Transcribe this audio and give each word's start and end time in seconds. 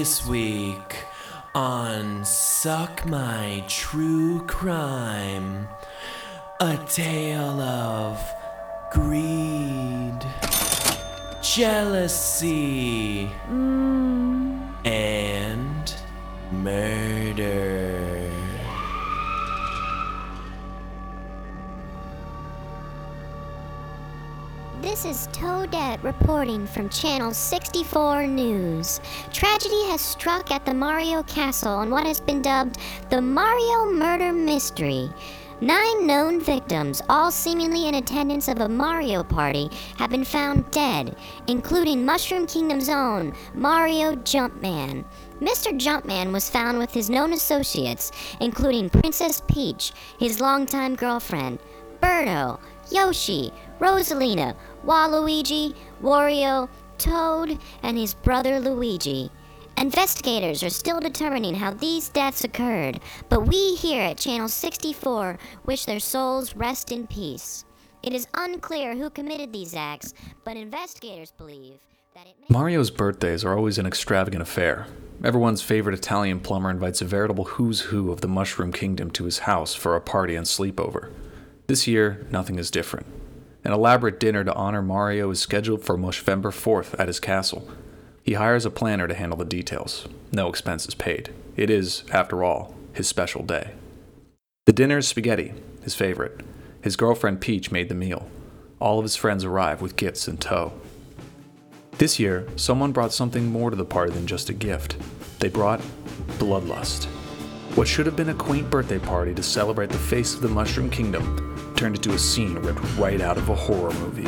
This 0.00 0.24
week 0.24 0.94
on 1.56 2.24
Suck 2.24 3.04
My 3.06 3.64
True 3.66 4.46
Crime, 4.46 5.66
a 6.60 6.76
tale 6.86 7.60
of 7.60 8.22
greed, 8.92 10.20
jealousy, 11.42 13.28
mm. 13.48 14.86
and 14.86 15.94
murder. 16.52 18.07
This 24.98 25.28
is 25.28 25.28
Toadette 25.28 26.02
reporting 26.02 26.66
from 26.66 26.88
Channel 26.88 27.32
64 27.32 28.26
News. 28.26 29.00
Tragedy 29.32 29.84
has 29.90 30.00
struck 30.00 30.50
at 30.50 30.66
the 30.66 30.74
Mario 30.74 31.22
Castle 31.22 31.70
on 31.70 31.88
what 31.88 32.04
has 32.04 32.20
been 32.20 32.42
dubbed 32.42 32.78
the 33.08 33.22
Mario 33.22 33.92
Murder 33.92 34.32
Mystery. 34.32 35.08
Nine 35.60 36.04
known 36.04 36.40
victims, 36.40 37.00
all 37.08 37.30
seemingly 37.30 37.86
in 37.86 37.94
attendance 37.94 38.48
of 38.48 38.60
a 38.60 38.68
Mario 38.68 39.22
party, 39.22 39.70
have 39.98 40.10
been 40.10 40.24
found 40.24 40.68
dead, 40.72 41.14
including 41.46 42.04
Mushroom 42.04 42.48
Kingdom's 42.48 42.88
own 42.88 43.32
Mario 43.54 44.16
Jumpman. 44.16 45.04
Mr. 45.40 45.78
Jumpman 45.78 46.32
was 46.32 46.50
found 46.50 46.76
with 46.76 46.92
his 46.92 47.08
known 47.08 47.32
associates, 47.32 48.10
including 48.40 48.90
Princess 48.90 49.42
Peach, 49.46 49.92
his 50.18 50.40
longtime 50.40 50.96
girlfriend, 50.96 51.60
Birdo, 52.02 52.58
Yoshi, 52.90 53.52
Rosalina, 53.80 54.54
Waluigi, 54.84 55.74
Wario, 56.02 56.68
Toad, 56.98 57.58
and 57.82 57.96
his 57.96 58.14
brother 58.14 58.60
Luigi. 58.60 59.30
Investigators 59.76 60.62
are 60.64 60.70
still 60.70 60.98
determining 60.98 61.54
how 61.54 61.70
these 61.70 62.08
deaths 62.08 62.42
occurred, 62.42 62.98
but 63.28 63.46
we 63.46 63.76
here 63.76 64.02
at 64.02 64.18
Channel 64.18 64.48
64 64.48 65.38
wish 65.66 65.84
their 65.84 66.00
souls 66.00 66.56
rest 66.56 66.90
in 66.90 67.06
peace. 67.06 67.64
It 68.02 68.12
is 68.12 68.26
unclear 68.34 68.96
who 68.96 69.10
committed 69.10 69.52
these 69.52 69.74
acts, 69.74 70.14
but 70.44 70.56
investigators 70.56 71.30
believe 71.30 71.78
that 72.14 72.26
it 72.26 72.34
may. 72.40 72.46
Mario's 72.52 72.90
birthdays 72.90 73.44
are 73.44 73.56
always 73.56 73.78
an 73.78 73.86
extravagant 73.86 74.42
affair. 74.42 74.86
Everyone's 75.22 75.62
favorite 75.62 75.94
Italian 75.94 76.40
plumber 76.40 76.70
invites 76.70 77.00
a 77.00 77.04
veritable 77.04 77.44
who's 77.44 77.80
who 77.80 78.10
of 78.10 78.20
the 78.20 78.28
Mushroom 78.28 78.72
Kingdom 78.72 79.10
to 79.12 79.24
his 79.24 79.40
house 79.40 79.74
for 79.74 79.94
a 79.94 80.00
party 80.00 80.34
and 80.34 80.46
sleepover. 80.46 81.12
This 81.68 81.86
year, 81.86 82.26
nothing 82.30 82.58
is 82.58 82.70
different. 82.70 83.04
An 83.62 83.74
elaborate 83.74 84.18
dinner 84.18 84.42
to 84.42 84.54
honor 84.54 84.80
Mario 84.80 85.28
is 85.28 85.38
scheduled 85.38 85.84
for 85.84 85.98
Mushvember 85.98 86.50
4th 86.50 86.98
at 86.98 87.08
his 87.08 87.20
castle. 87.20 87.68
He 88.22 88.32
hires 88.32 88.64
a 88.64 88.70
planner 88.70 89.06
to 89.06 89.14
handle 89.14 89.36
the 89.36 89.44
details. 89.44 90.08
No 90.32 90.48
expenses 90.48 90.94
paid. 90.94 91.30
It 91.56 91.68
is, 91.68 92.04
after 92.10 92.42
all, 92.42 92.74
his 92.94 93.06
special 93.06 93.42
day. 93.42 93.72
The 94.64 94.72
dinner 94.72 94.96
is 94.96 95.08
spaghetti, 95.08 95.52
his 95.82 95.94
favorite. 95.94 96.40
His 96.80 96.96
girlfriend 96.96 97.42
Peach 97.42 97.70
made 97.70 97.90
the 97.90 97.94
meal. 97.94 98.30
All 98.80 98.98
of 98.98 99.04
his 99.04 99.16
friends 99.16 99.44
arrive 99.44 99.82
with 99.82 99.96
gifts 99.96 100.26
in 100.26 100.38
tow. 100.38 100.72
This 101.98 102.18
year, 102.18 102.48
someone 102.56 102.92
brought 102.92 103.12
something 103.12 103.52
more 103.52 103.68
to 103.68 103.76
the 103.76 103.84
party 103.84 104.12
than 104.12 104.26
just 104.26 104.48
a 104.48 104.54
gift. 104.54 104.96
They 105.38 105.48
brought 105.48 105.82
bloodlust. 106.38 107.04
What 107.74 107.88
should 107.88 108.06
have 108.06 108.16
been 108.16 108.30
a 108.30 108.34
quaint 108.34 108.70
birthday 108.70 108.98
party 108.98 109.34
to 109.34 109.42
celebrate 109.42 109.90
the 109.90 109.98
face 109.98 110.32
of 110.32 110.40
the 110.40 110.48
Mushroom 110.48 110.88
Kingdom 110.88 111.57
turned 111.78 111.94
into 111.94 112.12
a 112.12 112.18
scene 112.18 112.58
ripped 112.58 112.82
right 112.96 113.20
out 113.20 113.36
of 113.38 113.48
a 113.50 113.54
horror 113.54 113.92
movie. 114.00 114.26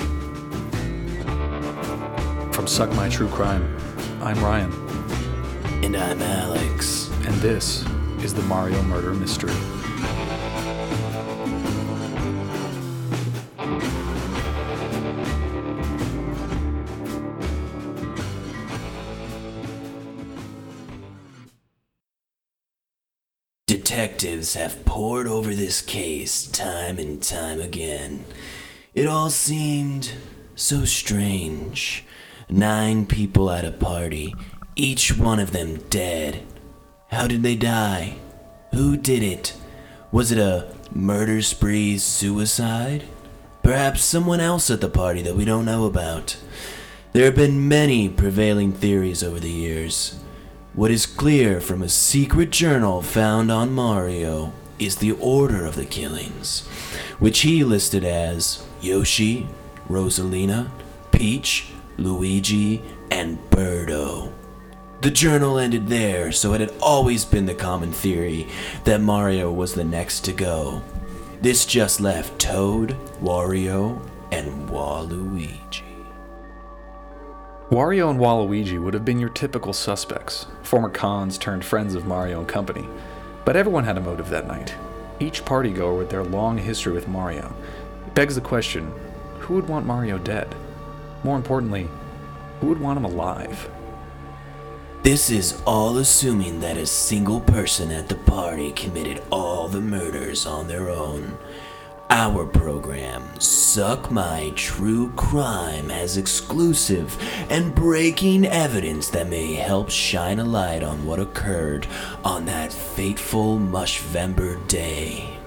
From 2.53 2.69
Suck 2.69 2.95
My 2.95 3.09
True 3.09 3.27
Crime, 3.27 3.77
I'm 4.23 4.39
Ryan, 4.39 4.73
And 5.83 5.97
I'm 5.97 6.23
Alex. 6.23 7.11
and 7.27 7.35
this 7.41 7.85
is 8.23 8.33
the 8.33 8.43
Mario 8.43 8.81
Murder 8.85 9.13
Mystery. 9.15 9.80
Detectives 24.21 24.53
have 24.53 24.85
pored 24.85 25.27
over 25.27 25.55
this 25.55 25.81
case 25.81 26.45
time 26.45 26.99
and 26.99 27.23
time 27.23 27.59
again. 27.59 28.27
It 28.93 29.07
all 29.07 29.31
seemed 29.31 30.13
so 30.55 30.85
strange. 30.85 32.05
Nine 32.51 33.07
people 33.07 33.51
at 33.51 33.65
a 33.65 33.71
party, 33.71 34.35
each 34.77 35.17
one 35.17 35.41
of 35.41 35.53
them 35.53 35.77
dead. 35.89 36.43
How 37.09 37.29
did 37.29 37.43
they 37.43 37.57
die? 37.57 38.17
Who 38.75 38.99
did 38.99 39.23
it? 39.23 39.55
Was 40.13 40.31
it 40.31 40.39
a 40.39 40.71
murder 40.93 41.41
spree 41.41 41.97
suicide? 41.97 43.05
Perhaps 43.63 44.05
someone 44.05 44.41
else 44.41 44.71
at 44.71 44.83
the 44.83 44.91
party 44.91 45.23
that 45.23 45.37
we 45.37 45.47
don't 45.47 45.65
know 45.65 45.87
about. 45.87 46.37
There 47.15 47.25
have 47.25 47.37
been 47.37 47.69
many 47.69 48.11
prevailing 48.11 48.73
theories 48.75 49.23
over 49.25 49.41
the 49.41 49.49
years. 49.49 50.21
What 50.81 50.91
is 50.91 51.05
clear 51.05 51.61
from 51.61 51.83
a 51.83 51.91
secret 51.91 52.49
journal 52.49 53.03
found 53.03 53.53
on 53.53 53.71
Mario 53.71 54.55
is 54.79 54.97
the 54.97 55.13
order 55.13 55.67
of 55.67 55.77
the 55.77 55.85
killings, 55.85 56.67
which 57.19 57.41
he 57.41 57.65
listed 57.65 58.03
as 58.03 58.65
Yoshi, 58.81 59.47
Rosalina, 59.91 60.71
Peach, 61.13 61.67
Luigi, 61.99 62.83
and 63.11 63.39
Birdo. 63.51 64.33
The 65.03 65.11
journal 65.11 65.59
ended 65.59 65.89
there, 65.89 66.33
so 66.33 66.55
it 66.55 66.63
had 66.63 66.73
always 66.81 67.27
been 67.27 67.45
the 67.45 67.55
common 67.55 67.93
theory 67.93 68.49
that 68.85 69.03
Mario 69.03 69.53
was 69.53 69.75
the 69.75 69.85
next 69.85 70.21
to 70.25 70.33
go. 70.33 70.81
This 71.43 71.67
just 71.67 72.01
left 72.01 72.41
Toad, 72.41 72.97
Wario, 73.21 74.01
and 74.33 74.67
Waluigi. 74.71 75.90
Wario 77.71 78.11
and 78.11 78.19
Waluigi 78.19 78.83
would 78.83 78.95
have 78.95 79.05
been 79.05 79.21
your 79.21 79.29
typical 79.29 79.73
suspects, 79.73 80.47
former 80.65 80.89
cons 80.89 81.39
turned 81.39 81.65
friends 81.65 81.95
of 81.95 82.05
Mario 82.05 82.41
and 82.41 82.49
company. 82.49 82.89
But 83.45 83.55
everyone 83.55 83.85
had 83.85 83.97
a 83.97 84.01
motive 84.01 84.29
that 84.31 84.49
night. 84.49 84.75
Each 85.21 85.45
partygoer 85.45 85.97
with 85.97 86.11
their 86.11 86.25
long 86.25 86.59
history 86.59 86.93
with 86.93 87.07
Mario. 87.07 87.55
It 88.09 88.15
begs 88.17 88.35
the 88.35 88.41
question 88.41 88.93
who 89.39 89.55
would 89.55 89.69
want 89.69 89.87
Mario 89.87 90.19
dead? 90.19 90.53
More 91.23 91.37
importantly, 91.37 91.87
who 92.61 92.67
would 92.67 92.81
want 92.81 92.97
him 92.97 93.05
alive? 93.05 93.71
This 95.05 95.31
is 95.31 95.63
all 95.65 95.97
assuming 95.99 96.59
that 96.61 96.77
a 96.77 96.87
single 96.87 97.41
person 97.41 97.93
at 97.93 98.09
the 98.09 98.17
party 98.17 98.73
committed 98.73 99.23
all 99.31 99.69
the 99.69 99.81
murders 99.81 100.45
on 100.45 100.67
their 100.67 100.89
own. 100.91 101.39
Our 102.13 102.45
program, 102.45 103.23
Suck 103.39 104.11
My 104.11 104.53
True 104.57 105.13
Crime, 105.13 105.89
has 105.91 106.17
exclusive 106.17 107.17
and 107.49 107.73
breaking 107.73 108.47
evidence 108.47 109.09
that 109.11 109.29
may 109.29 109.55
help 109.55 109.91
shine 109.91 110.41
a 110.41 110.45
light 110.45 110.83
on 110.83 111.07
what 111.07 111.21
occurred 111.21 111.87
on 112.25 112.47
that 112.47 112.73
fateful 112.73 113.59
Mushvember 113.59 114.67
day. 114.67 115.39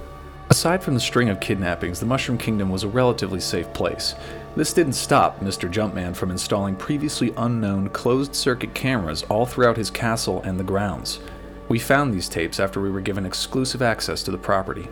Aside 0.52 0.82
from 0.82 0.94
the 0.94 1.02
string 1.02 1.28
of 1.28 1.42
kidnappings, 1.42 2.00
the 2.00 2.06
Mushroom 2.06 2.38
Kingdom 2.38 2.70
was 2.70 2.86
a 2.86 2.88
relatively 2.88 3.42
safe 3.42 3.72
place. 3.74 4.16
This 4.56 4.72
didn't 4.72 4.94
stop 4.94 5.42
Mr. 5.42 5.70
Jumpman 5.70 6.16
from 6.16 6.32
installing 6.32 6.78
previously 6.78 7.34
unknown 7.36 7.90
closed 7.90 8.34
circuit 8.34 8.74
cameras 8.74 9.24
all 9.24 9.46
throughout 9.46 9.76
his 9.76 9.90
castle 9.90 10.42
and 10.44 10.58
the 10.58 10.64
grounds. 10.64 11.20
We 11.68 11.80
found 11.80 12.14
these 12.14 12.30
tapes 12.30 12.62
after 12.62 12.80
we 12.80 12.90
were 12.90 13.02
given 13.02 13.26
exclusive 13.26 13.82
access 13.82 14.24
to 14.24 14.32
the 14.32 14.38
property. 14.38 14.88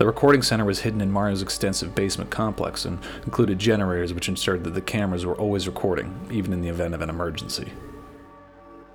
The 0.00 0.06
recording 0.06 0.40
center 0.40 0.64
was 0.64 0.80
hidden 0.80 1.02
in 1.02 1.12
Mario's 1.12 1.42
extensive 1.42 1.94
basement 1.94 2.30
complex 2.30 2.86
and 2.86 2.98
included 3.24 3.58
generators 3.58 4.14
which 4.14 4.30
ensured 4.30 4.64
that 4.64 4.72
the 4.72 4.80
cameras 4.80 5.26
were 5.26 5.34
always 5.34 5.66
recording, 5.66 6.18
even 6.32 6.54
in 6.54 6.62
the 6.62 6.70
event 6.70 6.94
of 6.94 7.02
an 7.02 7.10
emergency. 7.10 7.70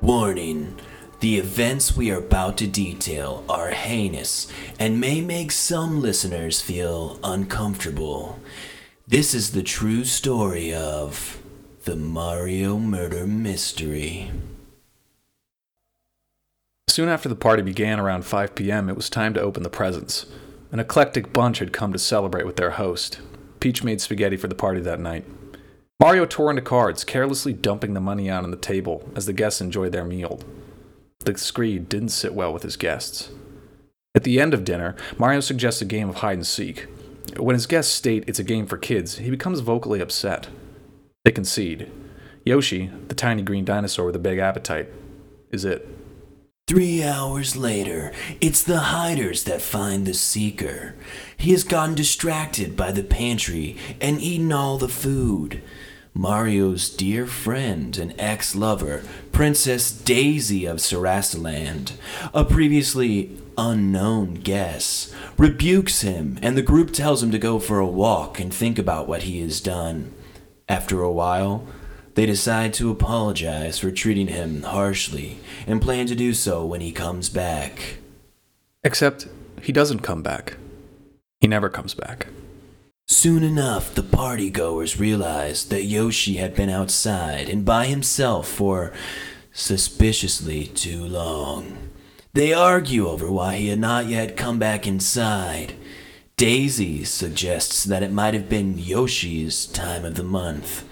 Warning 0.02 0.80
the 1.20 1.38
events 1.38 1.96
we 1.96 2.10
are 2.10 2.18
about 2.18 2.58
to 2.58 2.66
detail 2.66 3.44
are 3.48 3.70
heinous 3.70 4.52
and 4.80 5.00
may 5.00 5.22
make 5.22 5.52
some 5.52 6.02
listeners 6.02 6.60
feel 6.60 7.20
uncomfortable. 7.24 8.40
This 9.08 9.36
is 9.36 9.52
the 9.52 9.62
true 9.62 10.06
story 10.06 10.74
of 10.74 11.40
the 11.84 11.96
Mario 11.96 12.80
Murder 12.80 13.28
Mystery. 13.28 14.32
Soon 16.88 17.10
after 17.10 17.30
the 17.30 17.36
party 17.36 17.62
began 17.62 18.00
around 18.00 18.26
5 18.26 18.56
p.m., 18.56 18.90
it 18.90 18.96
was 18.96 19.08
time 19.08 19.36
to 19.36 19.42
open 19.42 19.62
the 19.62 19.70
presents. 19.70 20.26
An 20.72 20.80
eclectic 20.80 21.32
bunch 21.32 21.60
had 21.60 21.74
come 21.74 21.94
to 21.94 22.00
celebrate 22.00 22.46
with 22.46 22.56
their 22.58 22.72
host. 22.72 23.20
Peach 23.60 23.84
made 23.84 24.02
spaghetti 24.02 24.38
for 24.38 24.48
the 24.48 24.56
party 24.56 24.82
that 24.82 25.00
night. 25.00 25.26
Mario 26.00 26.26
tore 26.26 26.50
into 26.50 26.62
cards, 26.62 27.04
carelessly 27.04 27.54
dumping 27.54 27.94
the 27.94 28.02
money 28.02 28.30
out 28.30 28.44
on 28.44 28.52
the 28.52 28.58
table 28.58 29.10
as 29.16 29.26
the 29.26 29.34
guests 29.34 29.62
enjoyed 29.62 29.92
their 29.92 30.04
meal. 30.04 30.40
The 31.24 31.38
screed 31.38 31.88
didn't 31.88 32.10
sit 32.10 32.34
well 32.34 32.52
with 32.52 32.64
his 32.64 32.76
guests. 32.76 33.30
At 34.14 34.24
the 34.24 34.40
end 34.40 34.54
of 34.54 34.64
dinner, 34.64 34.96
Mario 35.18 35.40
suggests 35.40 35.82
a 35.82 35.86
game 35.86 36.10
of 36.10 36.16
hide 36.18 36.38
and 36.38 36.48
seek. 36.48 36.88
When 37.38 37.56
his 37.56 37.66
guests 37.66 37.94
state 37.94 38.24
it's 38.28 38.40
a 38.40 38.44
game 38.44 38.68
for 38.68 38.78
kids, 38.78 39.18
he 39.18 39.30
becomes 39.30 39.62
vocally 39.62 40.00
upset. 40.00 40.48
They 41.24 41.32
concede. 41.32 41.92
Yoshi, 42.46 42.92
the 43.08 43.16
tiny 43.16 43.42
green 43.42 43.66
dinosaur 43.66 44.06
with 44.06 44.16
a 44.16 44.20
big 44.20 44.38
appetite, 44.38 44.90
is 45.52 45.66
it. 45.66 45.88
Three 46.68 47.04
hours 47.04 47.56
later, 47.56 48.12
it's 48.42 48.64
the 48.64 48.80
hiders 48.80 49.44
that 49.44 49.62
find 49.62 50.04
the 50.04 50.16
seeker. 50.16 50.96
He 51.38 51.52
has 51.52 51.64
gotten 51.64 51.94
distracted 51.94 52.76
by 52.76 52.92
the 52.92 53.04
pantry 53.04 53.78
and 54.02 54.20
eaten 54.20 54.52
all 54.52 54.80
the 54.80 54.90
food. 54.90 55.62
Mario's 56.16 56.90
dear 56.90 57.28
friend 57.28 57.96
and 58.00 58.16
ex 58.18 58.56
lover, 58.56 59.04
Princess 59.32 59.92
Daisy 59.92 60.66
of 60.66 60.78
Sarasaland, 60.78 61.92
a 62.34 62.44
previously 62.44 63.38
unknown 63.60 64.34
guest, 64.34 65.14
rebukes 65.38 66.02
him, 66.02 66.40
and 66.42 66.58
the 66.58 66.64
group 66.64 66.92
tells 66.92 67.22
him 67.22 67.30
to 67.30 67.38
go 67.38 67.60
for 67.60 67.78
a 67.78 67.86
walk 67.86 68.40
and 68.40 68.52
think 68.52 68.80
about 68.80 69.08
what 69.08 69.22
he 69.22 69.40
has 69.42 69.62
done. 69.62 70.12
After 70.68 71.04
a 71.04 71.12
while, 71.12 71.68
they 72.16 72.26
decide 72.26 72.74
to 72.74 72.90
apologize 72.90 73.78
for 73.78 73.92
treating 73.92 74.28
him 74.28 74.64
harshly 74.64 75.38
and 75.68 75.82
plan 75.82 76.08
to 76.08 76.16
do 76.16 76.34
so 76.34 76.66
when 76.66 76.82
he 76.82 76.92
comes 76.92 77.30
back. 77.30 77.98
Except 78.84 79.28
he 79.62 79.72
doesn't 79.72 80.00
come 80.00 80.24
back. 80.24 80.58
He 81.42 81.48
never 81.48 81.70
comes 81.70 81.94
back. 81.94 82.28
Soon 83.08 83.44
enough, 83.44 83.94
the 83.94 84.02
partygoers 84.02 85.00
realized 85.00 85.70
that 85.70 85.84
Yoshi 85.84 86.38
had 86.38 86.56
been 86.56 86.70
outside 86.70 87.50
and 87.50 87.64
by 87.64 87.86
himself 87.86 88.48
for 88.48 88.94
suspiciously 89.52 90.66
too 90.66 91.06
long. 91.06 91.78
They 92.34 92.52
argue 92.52 93.08
over 93.08 93.32
why 93.32 93.58
he 93.58 93.68
had 93.68 93.80
not 93.80 94.08
yet 94.08 94.36
come 94.36 94.58
back 94.58 94.88
inside. 94.88 95.76
Daisy 96.36 97.04
suggests 97.04 97.84
that 97.86 98.04
it 98.04 98.12
might 98.12 98.34
have 98.34 98.50
been 98.50 98.78
Yoshi's 98.78 99.66
time 99.68 100.04
of 100.04 100.16
the 100.16 100.24
month, 100.24 100.84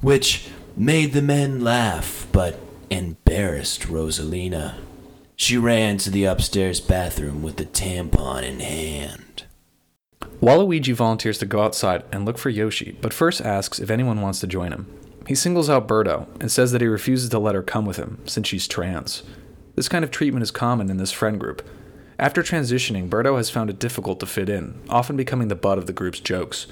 which 0.00 0.48
made 0.80 1.12
the 1.12 1.20
men 1.20 1.60
laugh 1.60 2.26
but 2.32 2.58
embarrassed 2.88 3.82
Rosalina. 3.82 4.76
She 5.36 5.58
ran 5.58 5.98
to 5.98 6.10
the 6.10 6.24
upstairs 6.24 6.80
bathroom 6.80 7.42
with 7.42 7.56
the 7.56 7.66
tampon 7.66 8.44
in 8.44 8.60
hand. 8.60 9.44
Waluigi 10.40 10.94
volunteers 10.94 11.36
to 11.36 11.44
go 11.44 11.60
outside 11.60 12.02
and 12.10 12.24
look 12.24 12.38
for 12.38 12.48
Yoshi, 12.48 12.96
but 13.02 13.12
first 13.12 13.42
asks 13.42 13.78
if 13.78 13.90
anyone 13.90 14.22
wants 14.22 14.40
to 14.40 14.46
join 14.46 14.72
him. 14.72 14.86
He 15.26 15.34
singles 15.34 15.68
out 15.68 15.86
Birdo 15.86 16.26
and 16.40 16.50
says 16.50 16.72
that 16.72 16.80
he 16.80 16.86
refuses 16.86 17.28
to 17.28 17.38
let 17.38 17.54
her 17.54 17.62
come 17.62 17.84
with 17.84 17.98
him 17.98 18.16
since 18.24 18.48
she's 18.48 18.66
trans. 18.66 19.22
This 19.74 19.86
kind 19.86 20.02
of 20.02 20.10
treatment 20.10 20.44
is 20.44 20.50
common 20.50 20.88
in 20.88 20.96
this 20.96 21.12
friend 21.12 21.38
group. 21.38 21.60
After 22.18 22.42
transitioning, 22.42 23.10
Birdo 23.10 23.36
has 23.36 23.50
found 23.50 23.68
it 23.68 23.78
difficult 23.78 24.18
to 24.20 24.26
fit 24.26 24.48
in, 24.48 24.80
often 24.88 25.18
becoming 25.18 25.48
the 25.48 25.54
butt 25.54 25.76
of 25.76 25.84
the 25.84 25.92
group's 25.92 26.20
jokes. 26.20 26.68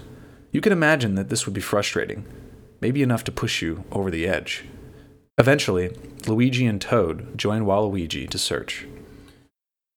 You 0.51 0.63
can 0.63 0.73
imagine 0.73 1.15
that 1.17 1.29
this 1.29 1.45
would 1.45 1.55
be 1.55 1.61
frustrating, 1.61 2.25
maybe 2.81 3.03
enough 3.03 3.25
to 3.25 3.33
push 3.33 3.63
you 3.63 3.85
over 3.93 4.11
the 4.11 4.27
edge. 4.27 4.65
Eventually, 5.39 5.97
Luigi 6.27 6.67
and 6.67 6.81
Toad 6.81 7.39
join 7.39 7.63
Waluigi 7.63 8.29
to 8.29 8.39
search. 8.39 8.87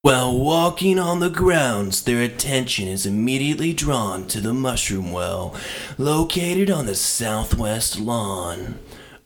While 0.03 0.39
walking 0.39 0.97
on 0.97 1.19
the 1.19 1.29
grounds, 1.29 2.03
their 2.03 2.23
attention 2.23 2.87
is 2.87 3.05
immediately 3.05 3.71
drawn 3.71 4.27
to 4.27 4.41
the 4.41 4.53
mushroom 4.53 5.11
well 5.11 5.55
located 5.99 6.71
on 6.71 6.87
the 6.87 6.95
southwest 6.95 7.99
lawn. 7.99 8.79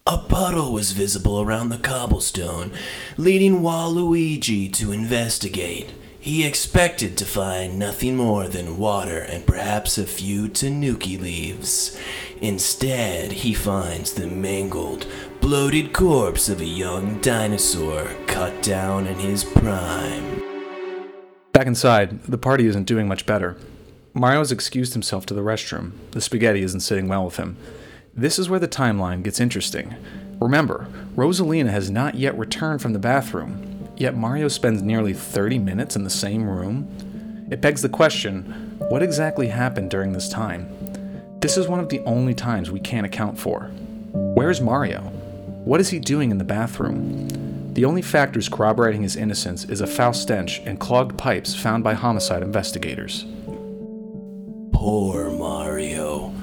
A 0.05 0.17
puddle 0.17 0.73
was 0.73 0.91
visible 0.91 1.41
around 1.41 1.69
the 1.69 1.77
cobblestone, 1.77 2.71
leading 3.17 3.61
Waluigi 3.61 4.71
to 4.73 4.91
investigate. 4.91 5.91
He 6.25 6.43
expected 6.43 7.17
to 7.17 7.23
find 7.23 7.77
nothing 7.77 8.15
more 8.15 8.47
than 8.47 8.79
water 8.79 9.19
and 9.19 9.45
perhaps 9.45 9.99
a 9.99 10.07
few 10.07 10.47
tanuki 10.47 11.19
leaves. 11.19 11.95
Instead, 12.41 13.31
he 13.31 13.53
finds 13.53 14.11
the 14.11 14.25
mangled, 14.25 15.05
bloated 15.39 15.93
corpse 15.93 16.49
of 16.49 16.61
a 16.61 16.65
young 16.65 17.21
dinosaur 17.21 18.09
cut 18.25 18.63
down 18.63 19.05
in 19.05 19.19
his 19.19 19.43
prime. 19.43 20.41
Back 21.53 21.67
inside, 21.67 22.23
the 22.23 22.39
party 22.39 22.65
isn't 22.65 22.85
doing 22.85 23.07
much 23.07 23.27
better. 23.27 23.55
Mario 24.15 24.39
has 24.39 24.51
excused 24.51 24.93
himself 24.93 25.27
to 25.27 25.35
the 25.35 25.41
restroom. 25.41 25.91
The 26.09 26.21
spaghetti 26.21 26.63
isn't 26.63 26.79
sitting 26.79 27.07
well 27.07 27.25
with 27.25 27.37
him. 27.37 27.55
This 28.15 28.39
is 28.39 28.49
where 28.49 28.59
the 28.59 28.67
timeline 28.67 29.21
gets 29.21 29.39
interesting. 29.39 29.93
Remember, 30.41 30.87
Rosalina 31.15 31.69
has 31.69 31.91
not 31.91 32.15
yet 32.15 32.35
returned 32.35 32.81
from 32.81 32.93
the 32.93 32.99
bathroom, 32.99 33.74
yet 33.99 34.15
Mario 34.15 34.47
spends 34.47 34.81
nearly 34.81 35.13
30 35.13 35.59
minutes 35.59 35.95
in 35.95 36.03
the 36.03 36.09
same 36.09 36.49
room? 36.49 37.47
It 37.51 37.61
begs 37.61 37.81
the 37.81 37.89
question 37.89 38.75
what 38.89 39.01
exactly 39.01 39.47
happened 39.47 39.89
during 39.89 40.13
this 40.13 40.29
time? 40.29 40.69
This 41.39 41.57
is 41.57 41.67
one 41.67 41.79
of 41.79 41.89
the 41.89 42.01
only 42.01 42.33
times 42.33 42.71
we 42.71 42.79
can't 42.79 43.05
account 43.05 43.39
for. 43.39 43.71
Where's 44.11 44.61
Mario? 44.61 45.01
What 45.63 45.79
is 45.79 45.89
he 45.89 45.99
doing 45.99 46.31
in 46.31 46.37
the 46.37 46.43
bathroom? 46.43 47.73
The 47.73 47.85
only 47.85 48.01
factors 48.01 48.47
corroborating 48.47 49.01
his 49.01 49.15
innocence 49.15 49.65
is 49.65 49.81
a 49.81 49.87
foul 49.87 50.13
stench 50.13 50.59
and 50.65 50.79
clogged 50.79 51.17
pipes 51.17 51.53
found 51.53 51.83
by 51.83 51.93
homicide 51.93 52.41
investigators. 52.41 53.25
Poor 54.71 55.29
Mario. 55.31 56.33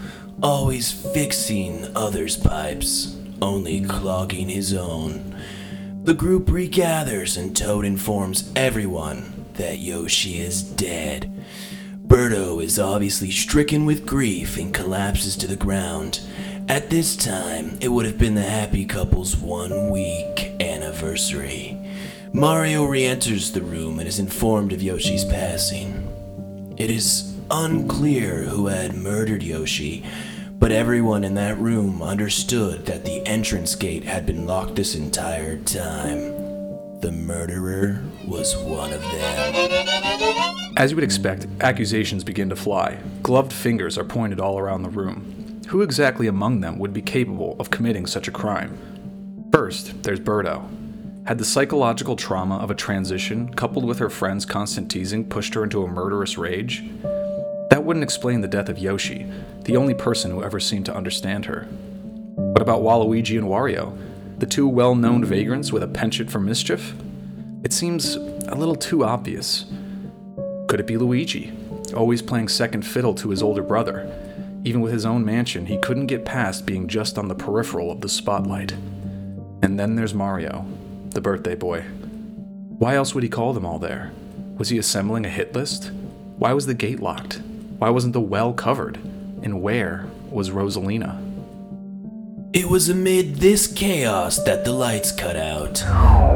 Always 0.43 0.91
fixing 0.91 1.87
others' 1.97 2.37
pipes, 2.37 3.17
only 3.41 3.81
clogging 3.81 4.49
his 4.49 4.75
own. 4.75 5.32
The 6.05 6.15
group 6.15 6.51
regathers 6.51 7.37
and 7.37 7.57
Toad 7.57 7.85
informs 7.85 8.51
everyone 8.57 9.47
that 9.55 9.79
Yoshi 9.79 10.41
is 10.41 10.61
dead. 10.61 11.33
Birdo 12.05 12.61
is 12.61 12.77
obviously 12.77 13.31
stricken 13.31 13.87
with 13.87 14.05
grief 14.05 14.59
and 14.59 14.75
collapses 14.75 15.37
to 15.37 15.47
the 15.47 15.55
ground. 15.55 16.19
At 16.69 16.91
this 16.91 17.15
time, 17.15 17.79
it 17.81 17.87
would 17.87 18.05
have 18.05 18.19
been 18.19 18.35
the 18.35 18.43
happy 18.43 18.85
couple's 18.85 19.37
one 19.37 19.91
week 19.91 20.57
anniversary. 20.59 21.79
Mario 22.33 22.85
re 22.85 23.05
enters 23.05 23.53
the 23.53 23.63
room 23.63 24.01
and 24.01 24.09
is 24.09 24.19
informed 24.19 24.73
of 24.73 24.83
Yoshi's 24.83 25.25
passing. 25.25 26.09
It 26.77 26.91
is 26.91 27.33
unclear 27.49 28.43
who 28.43 28.67
had 28.67 28.95
murdered 28.95 29.45
Yoshi, 29.45 30.05
but 30.63 30.71
everyone 30.71 31.25
in 31.25 31.35
that 31.35 31.59
room 31.59 32.01
understood 32.01 32.87
that 32.87 33.05
the 33.05 33.21
entrance 33.27 33.75
gate 33.75 34.05
had 34.05 34.25
been 34.25 34.47
locked 34.47 34.77
this 34.77 34.95
entire 34.95 35.57
time. 35.57 36.21
The 37.01 37.11
murderer 37.11 38.01
was 38.29 38.57
one 38.59 38.93
of 38.93 39.03
them. 39.03 40.73
As 40.77 40.93
you 40.93 40.97
would 40.97 41.03
expect, 41.03 41.49
accusations 41.63 42.23
begin 42.23 42.49
to 42.49 42.55
fly. 42.55 42.97
Gloved 43.25 43.53
fingers 43.53 43.99
are 43.99 44.05
pointed 44.05 44.39
all 44.39 44.57
around 44.57 44.85
the 44.85 44.89
room. 44.91 45.63
Who 45.67 45.83
exactly 45.83 46.29
among 46.29 46.61
them 46.61 46.79
would 46.79 46.93
be 46.93 47.03
capable 47.03 47.57
of 47.59 47.71
committing 47.71 48.07
such 48.07 48.29
a 48.29 48.33
crime? 48.33 48.79
First, 49.51 50.05
there's 50.05 50.21
Birdo. 50.21 50.63
Had 51.27 51.39
the 51.39 51.45
psychological 51.45 52.15
trauma 52.15 52.59
of 52.59 52.71
a 52.71 52.77
transition, 52.77 53.53
coupled 53.55 53.85
with 53.85 53.99
her 53.99 54.11
friend's 54.11 54.47
constant 54.47 54.93
teasing, 54.93 55.29
pushed 55.29 55.55
her 55.55 55.65
into 55.65 55.83
a 55.83 55.89
murderous 55.89 56.39
rage? 56.39 56.85
That 57.83 57.87
wouldn't 57.89 58.05
explain 58.05 58.43
the 58.43 58.47
death 58.47 58.69
of 58.69 58.79
Yoshi, 58.79 59.27
the 59.65 59.77
only 59.77 59.93
person 59.93 60.31
who 60.31 60.45
ever 60.45 60.61
seemed 60.61 60.87
to 60.87 60.95
understand 60.95 61.47
her. 61.47 61.65
What 62.37 62.63
about 62.63 62.83
Waluigi 62.83 63.37
and 63.37 63.49
Wario, 63.49 63.99
the 64.39 64.47
two 64.47 64.69
well 64.69 64.95
known 64.95 65.25
vagrants 65.25 65.73
with 65.73 65.83
a 65.83 65.89
penchant 65.89 66.31
for 66.31 66.39
mischief? 66.39 66.95
It 67.65 67.73
seems 67.73 68.15
a 68.15 68.55
little 68.55 68.77
too 68.77 69.05
obvious. 69.05 69.65
Could 70.69 70.79
it 70.79 70.87
be 70.87 70.97
Luigi, 70.97 71.53
always 71.93 72.23
playing 72.23 72.47
second 72.47 72.87
fiddle 72.87 73.15
to 73.17 73.31
his 73.31 73.43
older 73.43 73.65
brother? 73.65 74.09
Even 74.63 74.81
with 74.81 74.93
his 74.93 75.05
own 75.05 75.25
mansion, 75.25 75.67
he 75.67 75.79
couldn't 75.79 76.07
get 76.07 76.25
past 76.25 76.65
being 76.65 76.87
just 76.87 77.19
on 77.19 77.27
the 77.27 77.35
peripheral 77.35 77.91
of 77.91 78.01
the 78.01 78.09
spotlight. 78.09 78.71
And 79.61 79.77
then 79.77 79.97
there's 79.97 80.15
Mario, 80.15 80.65
the 81.11 81.21
birthday 81.21 81.57
boy. 81.57 81.81
Why 82.79 82.95
else 82.95 83.13
would 83.13 83.25
he 83.25 83.29
call 83.29 83.53
them 83.53 83.67
all 83.67 83.81
there? 83.81 84.13
Was 84.57 84.69
he 84.69 84.79
assembling 84.79 85.27
a 85.27 85.31
hit 85.31 85.53
list? 85.53 85.91
Why 86.37 86.53
was 86.53 86.67
the 86.67 86.75
gate 86.75 87.01
locked? 87.01 87.43
Why 87.83 87.91
wasn't 87.91 88.13
the 88.13 88.21
well 88.21 88.53
covered? 88.53 88.99
And 89.43 89.61
where 89.61 90.07
was 90.31 90.51
Rosalina? 90.51 91.19
It 92.53 92.67
was 92.67 92.89
amid 92.89 93.39
this 93.39 93.67
chaos 93.67 94.39
that 94.45 94.65
the 94.65 94.71
lights 94.71 95.11
cut 95.11 95.35
out. 95.35 95.79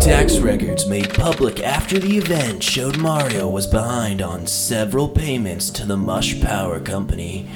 Tax 0.00 0.38
records 0.38 0.88
made 0.88 1.14
public 1.14 1.60
after 1.60 2.00
the 2.00 2.16
event 2.16 2.64
showed 2.64 2.98
Mario 2.98 3.48
was 3.48 3.68
behind 3.68 4.22
on 4.22 4.48
several 4.48 5.08
payments 5.08 5.70
to 5.70 5.86
the 5.86 5.96
Mush 5.96 6.40
Power 6.42 6.80
Company. 6.80 7.48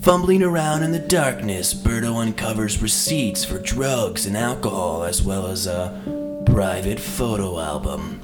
Fumbling 0.00 0.44
around 0.44 0.84
in 0.84 0.92
the 0.92 1.00
darkness, 1.00 1.74
Birdo 1.74 2.14
uncovers 2.14 2.80
receipts 2.80 3.44
for 3.44 3.58
drugs 3.58 4.26
and 4.26 4.36
alcohol, 4.36 5.02
as 5.02 5.24
well 5.24 5.48
as 5.48 5.66
a 5.66 6.40
private 6.46 7.00
photo 7.00 7.58
album. 7.58 8.20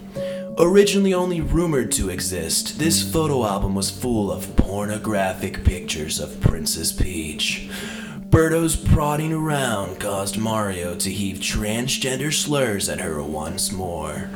Originally 0.56 1.12
only 1.12 1.40
rumored 1.40 1.90
to 1.90 2.10
exist, 2.10 2.78
this 2.78 3.02
photo 3.02 3.44
album 3.44 3.74
was 3.74 3.90
full 3.90 4.30
of 4.30 4.54
pornographic 4.54 5.64
pictures 5.64 6.20
of 6.20 6.40
Princess 6.40 6.92
Peach. 6.92 7.68
Birdo's 8.30 8.76
prodding 8.76 9.32
around 9.32 9.98
caused 9.98 10.38
Mario 10.38 10.94
to 10.94 11.10
heave 11.10 11.38
transgender 11.38 12.32
slurs 12.32 12.88
at 12.88 13.00
her 13.00 13.20
once 13.20 13.72
more. 13.72 14.30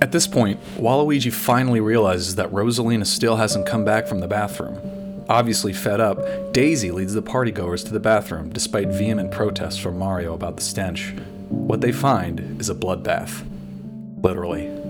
At 0.00 0.10
this 0.10 0.26
point, 0.26 0.60
Waluigi 0.76 1.32
finally 1.32 1.80
realizes 1.80 2.34
that 2.34 2.50
Rosalina 2.50 3.06
still 3.06 3.36
hasn't 3.36 3.66
come 3.66 3.84
back 3.84 4.08
from 4.08 4.18
the 4.18 4.28
bathroom. 4.28 5.24
Obviously 5.28 5.72
fed 5.72 6.00
up, 6.00 6.52
Daisy 6.52 6.90
leads 6.90 7.14
the 7.14 7.22
partygoers 7.22 7.84
to 7.84 7.92
the 7.92 8.00
bathroom 8.00 8.50
despite 8.50 8.88
vehement 8.88 9.30
protests 9.30 9.78
from 9.78 10.00
Mario 10.00 10.34
about 10.34 10.56
the 10.56 10.64
stench. 10.64 11.14
what 11.48 11.80
they 11.80 11.92
find 11.92 12.60
is 12.60 12.68
a 12.68 12.74
bloodbath. 12.74 13.46
Literally. 14.20 14.81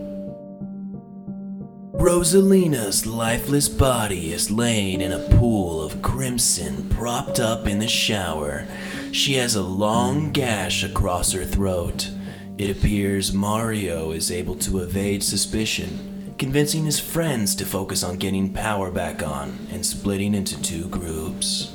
Rosalina's 1.92 3.04
lifeless 3.04 3.68
body 3.68 4.32
is 4.32 4.50
laying 4.50 5.02
in 5.02 5.12
a 5.12 5.28
pool 5.36 5.82
of 5.82 6.00
crimson 6.00 6.88
propped 6.88 7.38
up 7.38 7.66
in 7.66 7.80
the 7.80 7.86
shower. 7.86 8.66
She 9.12 9.34
has 9.34 9.54
a 9.54 9.62
long 9.62 10.32
gash 10.32 10.82
across 10.82 11.32
her 11.32 11.44
throat. 11.44 12.10
It 12.56 12.70
appears 12.70 13.34
Mario 13.34 14.12
is 14.12 14.30
able 14.30 14.54
to 14.56 14.78
evade 14.78 15.22
suspicion, 15.22 16.34
convincing 16.38 16.86
his 16.86 16.98
friends 16.98 17.54
to 17.56 17.66
focus 17.66 18.02
on 18.02 18.16
getting 18.16 18.54
power 18.54 18.90
back 18.90 19.22
on 19.22 19.58
and 19.70 19.84
splitting 19.84 20.34
into 20.34 20.60
two 20.62 20.88
groups. 20.88 21.74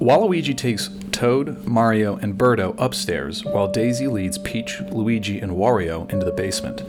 Waluigi 0.00 0.56
takes 0.56 0.88
Toad, 1.12 1.66
Mario, 1.66 2.16
and 2.16 2.38
Birdo 2.38 2.74
upstairs, 2.78 3.44
while 3.44 3.68
Daisy 3.68 4.08
leads 4.08 4.38
Peach, 4.38 4.80
Luigi, 4.90 5.38
and 5.38 5.52
Wario 5.52 6.10
into 6.10 6.24
the 6.24 6.32
basement. 6.32 6.82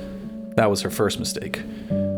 That 0.55 0.69
was 0.69 0.81
her 0.81 0.89
first 0.89 1.19
mistake. 1.19 1.61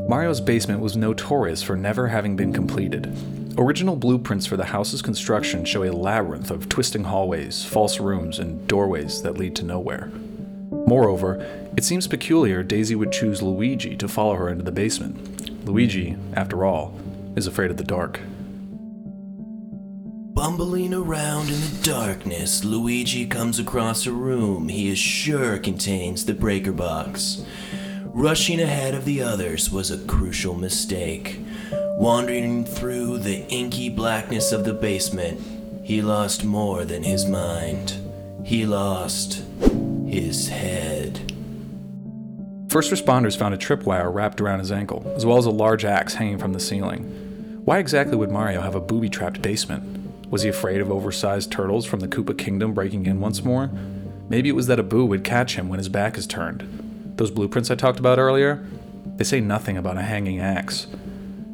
Mario's 0.07 0.39
basement 0.39 0.79
was 0.79 0.95
notorious 0.95 1.61
for 1.61 1.75
never 1.75 2.07
having 2.07 2.37
been 2.37 2.53
completed. 2.53 3.13
Original 3.57 3.97
blueprints 3.97 4.45
for 4.45 4.55
the 4.55 4.63
house's 4.63 5.01
construction 5.01 5.65
show 5.65 5.83
a 5.83 5.91
labyrinth 5.91 6.49
of 6.49 6.69
twisting 6.69 7.03
hallways, 7.03 7.65
false 7.65 7.99
rooms, 7.99 8.39
and 8.39 8.65
doorways 8.69 9.21
that 9.21 9.37
lead 9.37 9.53
to 9.57 9.65
nowhere. 9.65 10.09
Moreover, 10.69 11.45
it 11.75 11.83
seems 11.83 12.07
peculiar 12.07 12.63
Daisy 12.63 12.95
would 12.95 13.11
choose 13.11 13.41
Luigi 13.41 13.97
to 13.97 14.07
follow 14.07 14.35
her 14.35 14.47
into 14.47 14.63
the 14.63 14.71
basement. 14.71 15.65
Luigi, 15.65 16.15
after 16.35 16.63
all, 16.63 16.97
is 17.35 17.45
afraid 17.45 17.69
of 17.69 17.75
the 17.75 17.83
dark. 17.83 18.21
Bumbling 20.33 20.93
around 20.93 21.49
in 21.49 21.59
the 21.59 21.79
darkness, 21.83 22.63
Luigi 22.63 23.25
comes 23.25 23.59
across 23.59 24.05
a 24.05 24.13
room 24.13 24.69
he 24.69 24.87
is 24.87 24.97
sure 24.97 25.57
contains 25.57 26.23
the 26.23 26.33
breaker 26.33 26.71
box. 26.71 27.43
Rushing 28.17 28.59
ahead 28.59 28.95
of 28.95 29.05
the 29.05 29.21
others 29.21 29.71
was 29.71 29.91
a 29.91 30.03
crucial 30.07 30.55
mistake. 30.55 31.39
Wandering 31.99 32.65
through 32.65 33.19
the 33.19 33.47
inky 33.47 33.89
blackness 33.89 34.51
of 34.51 34.65
the 34.65 34.73
basement, 34.73 35.39
he 35.83 36.01
lost 36.01 36.43
more 36.43 36.83
than 36.83 37.03
his 37.03 37.27
mind. 37.27 37.93
He 38.43 38.65
lost 38.65 39.43
his 40.07 40.47
head. 40.47 41.31
First 42.69 42.91
responders 42.91 43.37
found 43.37 43.53
a 43.53 43.57
tripwire 43.57 44.11
wrapped 44.11 44.41
around 44.41 44.59
his 44.59 44.71
ankle, 44.71 45.05
as 45.15 45.23
well 45.23 45.37
as 45.37 45.45
a 45.45 45.51
large 45.51 45.85
axe 45.85 46.15
hanging 46.15 46.39
from 46.39 46.53
the 46.53 46.59
ceiling. 46.59 47.03
Why 47.65 47.77
exactly 47.77 48.17
would 48.17 48.31
Mario 48.31 48.61
have 48.61 48.73
a 48.73 48.81
booby 48.81 49.09
trapped 49.09 49.43
basement? 49.43 50.31
Was 50.31 50.41
he 50.41 50.49
afraid 50.49 50.81
of 50.81 50.91
oversized 50.91 51.51
turtles 51.51 51.85
from 51.85 51.99
the 51.99 52.07
Koopa 52.07 52.35
Kingdom 52.35 52.73
breaking 52.73 53.05
in 53.05 53.19
once 53.19 53.43
more? 53.43 53.69
Maybe 54.27 54.49
it 54.49 54.55
was 54.55 54.65
that 54.65 54.79
a 54.79 54.83
boo 54.83 55.05
would 55.05 55.23
catch 55.23 55.55
him 55.55 55.69
when 55.69 55.77
his 55.77 55.87
back 55.87 56.17
is 56.17 56.25
turned. 56.25 56.86
Those 57.17 57.31
blueprints 57.31 57.71
I 57.71 57.75
talked 57.75 57.99
about 57.99 58.19
earlier? 58.19 58.63
They 59.17 59.23
say 59.23 59.41
nothing 59.41 59.75
about 59.75 59.97
a 59.97 60.03
hanging 60.03 60.39
axe. 60.39 60.85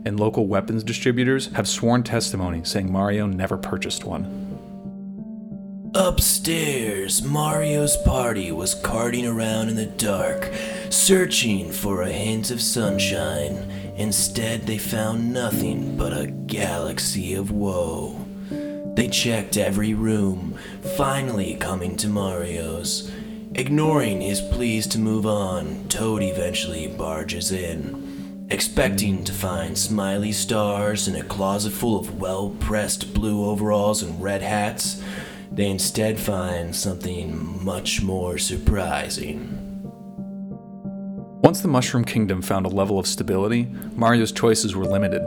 And 0.05 0.19
local 0.19 0.45
weapons 0.45 0.83
distributors 0.83 1.47
have 1.53 1.69
sworn 1.69 2.03
testimony 2.03 2.65
saying 2.65 2.91
Mario 2.91 3.25
never 3.25 3.57
purchased 3.57 4.03
one. 4.03 4.41
Upstairs, 5.95 7.23
Mario's 7.23 7.95
party 7.95 8.51
was 8.51 8.75
carting 8.75 9.25
around 9.25 9.69
in 9.69 9.75
the 9.75 9.85
dark, 9.85 10.51
searching 10.89 11.71
for 11.71 12.01
a 12.01 12.09
hint 12.09 12.51
of 12.51 12.59
sunshine. 12.59 13.55
Instead, 13.95 14.63
they 14.63 14.77
found 14.77 15.31
nothing 15.31 15.95
but 15.95 16.11
a 16.11 16.27
galaxy 16.27 17.35
of 17.35 17.51
woe. 17.51 18.19
They 18.95 19.07
checked 19.07 19.55
every 19.55 19.93
room, 19.93 20.57
finally 20.97 21.55
coming 21.55 21.95
to 21.97 22.09
Mario's. 22.09 23.09
Ignoring 23.55 24.19
his 24.19 24.41
pleas 24.41 24.87
to 24.87 24.97
move 24.97 25.27
on, 25.27 25.87
Toad 25.87 26.23
eventually 26.23 26.87
barges 26.87 27.51
in. 27.51 28.47
Expecting 28.49 29.23
to 29.25 29.31
find 29.31 29.77
smiley 29.77 30.31
stars 30.31 31.07
and 31.07 31.15
a 31.15 31.23
closet 31.23 31.71
full 31.71 31.99
of 31.99 32.19
well 32.19 32.49
pressed 32.59 33.13
blue 33.13 33.45
overalls 33.47 34.01
and 34.01 34.19
red 34.19 34.41
hats, 34.41 35.03
they 35.51 35.69
instead 35.69 36.19
find 36.19 36.75
something 36.75 37.63
much 37.63 38.01
more 38.01 38.39
surprising. 38.39 39.59
Once 41.43 41.61
the 41.61 41.67
Mushroom 41.67 42.05
Kingdom 42.05 42.41
found 42.41 42.65
a 42.65 42.69
level 42.69 42.97
of 42.97 43.05
stability, 43.05 43.67
Mario's 43.95 44.31
choices 44.31 44.75
were 44.75 44.85
limited. 44.85 45.21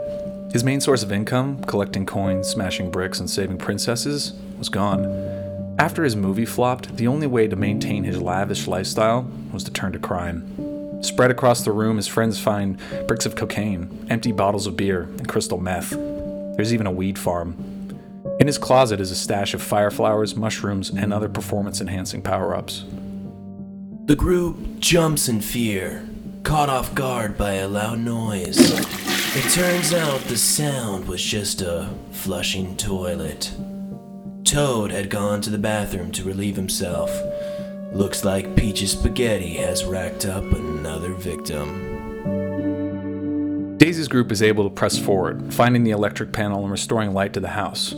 His 0.51 0.65
main 0.65 0.81
source 0.81 1.01
of 1.01 1.13
income, 1.13 1.63
collecting 1.63 2.05
coins, 2.05 2.49
smashing 2.49 2.91
bricks, 2.91 3.21
and 3.21 3.29
saving 3.29 3.57
princesses, 3.57 4.33
was 4.57 4.67
gone. 4.67 5.36
After 5.79 6.03
his 6.03 6.15
movie 6.15 6.45
flopped, 6.45 6.97
the 6.97 7.07
only 7.07 7.27
way 7.27 7.47
to 7.47 7.55
maintain 7.55 8.03
his 8.03 8.19
lavish 8.19 8.65
lifestyle 8.67 9.29
was 9.53 9.63
to 9.65 9.71
turn 9.71 9.91
to 9.93 9.99
crime. 9.99 11.03
Spread 11.03 11.29
across 11.29 11.63
the 11.63 11.71
room, 11.71 11.97
his 11.97 12.07
friends 12.07 12.39
find 12.39 12.79
bricks 13.07 13.27
of 13.27 13.35
cocaine, 13.35 14.07
empty 14.09 14.31
bottles 14.31 14.65
of 14.65 14.75
beer, 14.75 15.03
and 15.03 15.27
crystal 15.27 15.59
meth. 15.59 15.91
There's 15.91 16.73
even 16.73 16.87
a 16.87 16.91
weed 16.91 17.19
farm. 17.19 17.55
In 18.39 18.47
his 18.47 18.57
closet 18.57 18.99
is 18.99 19.11
a 19.11 19.15
stash 19.15 19.53
of 19.53 19.61
fire 19.61 19.91
flowers, 19.91 20.35
mushrooms, 20.35 20.89
and 20.89 21.13
other 21.13 21.29
performance 21.29 21.79
enhancing 21.79 22.23
power 22.23 22.55
ups. 22.55 22.83
The 24.05 24.15
group 24.15 24.79
jumps 24.79 25.29
in 25.29 25.41
fear, 25.41 26.07
caught 26.41 26.69
off 26.69 26.95
guard 26.95 27.37
by 27.37 27.53
a 27.53 27.67
loud 27.67 27.99
noise. 27.99 28.57
It 29.35 29.51
turns 29.51 29.93
out 29.93 30.21
the 30.21 30.37
sound 30.37 31.07
was 31.07 31.21
just 31.21 31.61
a 31.61 31.93
flushing 32.11 32.75
toilet. 32.77 33.53
Toad 34.47 34.91
had 34.91 35.09
gone 35.09 35.41
to 35.41 35.49
the 35.49 35.57
bathroom 35.57 36.09
to 36.13 36.23
relieve 36.23 36.55
himself. 36.55 37.11
Looks 37.91 38.23
like 38.23 38.55
Peach's 38.55 38.93
spaghetti 38.93 39.55
has 39.55 39.83
racked 39.83 40.25
up 40.25 40.45
another 40.45 41.11
victim. 41.11 41.83
Daisy's 43.77 44.07
group 44.07 44.31
is 44.31 44.41
able 44.41 44.63
to 44.63 44.69
press 44.73 44.97
forward, 44.97 45.53
finding 45.53 45.83
the 45.83 45.91
electric 45.91 46.31
panel 46.31 46.61
and 46.61 46.71
restoring 46.71 47.13
light 47.13 47.33
to 47.33 47.41
the 47.41 47.49
house. 47.49 47.93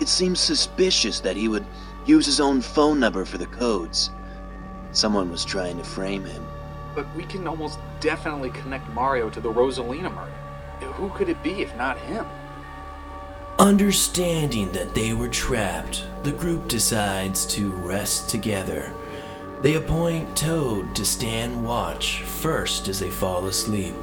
It 0.00 0.08
seems 0.08 0.40
suspicious 0.40 1.20
that 1.20 1.36
he 1.36 1.48
would 1.48 1.66
use 2.06 2.26
his 2.26 2.40
own 2.40 2.60
phone 2.60 2.98
number 2.98 3.24
for 3.24 3.38
the 3.38 3.46
codes. 3.46 4.10
Someone 4.92 5.30
was 5.30 5.44
trying 5.44 5.78
to 5.78 5.84
frame 5.84 6.24
him. 6.24 6.44
But 6.94 7.06
we 7.16 7.24
can 7.24 7.46
almost 7.46 7.78
definitely 8.00 8.50
connect 8.50 8.88
Mario 8.90 9.30
to 9.30 9.40
the 9.40 9.52
Rosalina 9.52 10.14
murder. 10.14 10.32
Who 10.94 11.08
could 11.10 11.28
it 11.28 11.42
be 11.42 11.62
if 11.62 11.74
not 11.76 11.98
him? 11.98 12.26
Understanding 13.58 14.72
that 14.72 14.94
they 14.94 15.12
were 15.12 15.28
trapped, 15.28 16.04
the 16.22 16.32
group 16.32 16.68
decides 16.68 17.46
to 17.46 17.70
rest 17.70 18.28
together. 18.28 18.92
They 19.60 19.74
appoint 19.74 20.36
Toad 20.36 20.94
to 20.96 21.04
stand 21.04 21.64
watch 21.64 22.22
first 22.22 22.88
as 22.88 22.98
they 22.98 23.10
fall 23.10 23.46
asleep. 23.46 23.94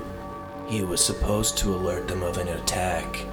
He 0.67 0.83
was 0.83 1.03
supposed 1.03 1.57
to 1.57 1.75
alert 1.75 2.07
them 2.07 2.23
of 2.23 2.37
an 2.37 2.47
attack. 2.47 3.25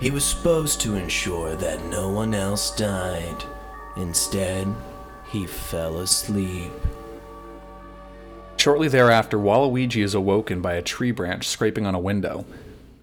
He 0.00 0.10
was 0.10 0.24
supposed 0.24 0.80
to 0.80 0.96
ensure 0.96 1.54
that 1.54 1.84
no 1.84 2.08
one 2.08 2.34
else 2.34 2.74
died. 2.74 3.44
Instead, 3.96 4.74
he 5.26 5.46
fell 5.46 5.98
asleep. 5.98 6.72
Shortly 8.58 8.88
thereafter, 8.88 9.38
Waluigi 9.38 10.02
is 10.02 10.14
awoken 10.14 10.60
by 10.60 10.74
a 10.74 10.82
tree 10.82 11.12
branch 11.12 11.46
scraping 11.46 11.86
on 11.86 11.94
a 11.94 12.00
window. 12.00 12.44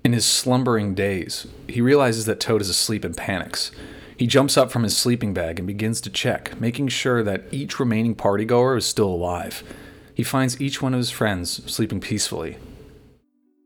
In 0.03 0.12
his 0.12 0.25
slumbering 0.25 0.93
daze, 0.93 1.47
he 1.69 1.79
realizes 1.79 2.25
that 2.25 2.41
Toad 2.41 2.62
is 2.62 2.69
asleep 2.69 3.05
and 3.05 3.15
panics. 3.15 3.71
He 4.17 4.27
jumps 4.27 4.57
up 4.57 4.69
from 4.69 4.83
his 4.83 4.95
sleeping 4.95 5.33
bag 5.33 5.57
and 5.57 5.65
begins 5.65 6.01
to 6.01 6.09
check, 6.09 6.59
making 6.59 6.89
sure 6.89 7.24
that 7.24 7.45
each 7.51 7.79
remaining 7.79 8.15
partygoer 8.15 8.77
is 8.77 8.85
still 8.85 9.07
alive. 9.07 9.63
He 10.13 10.24
finds 10.24 10.59
each 10.59 10.81
one 10.81 10.93
of 10.93 10.97
his 10.97 11.09
friends 11.09 11.62
sleeping 11.71 12.01
peacefully. 12.01 12.57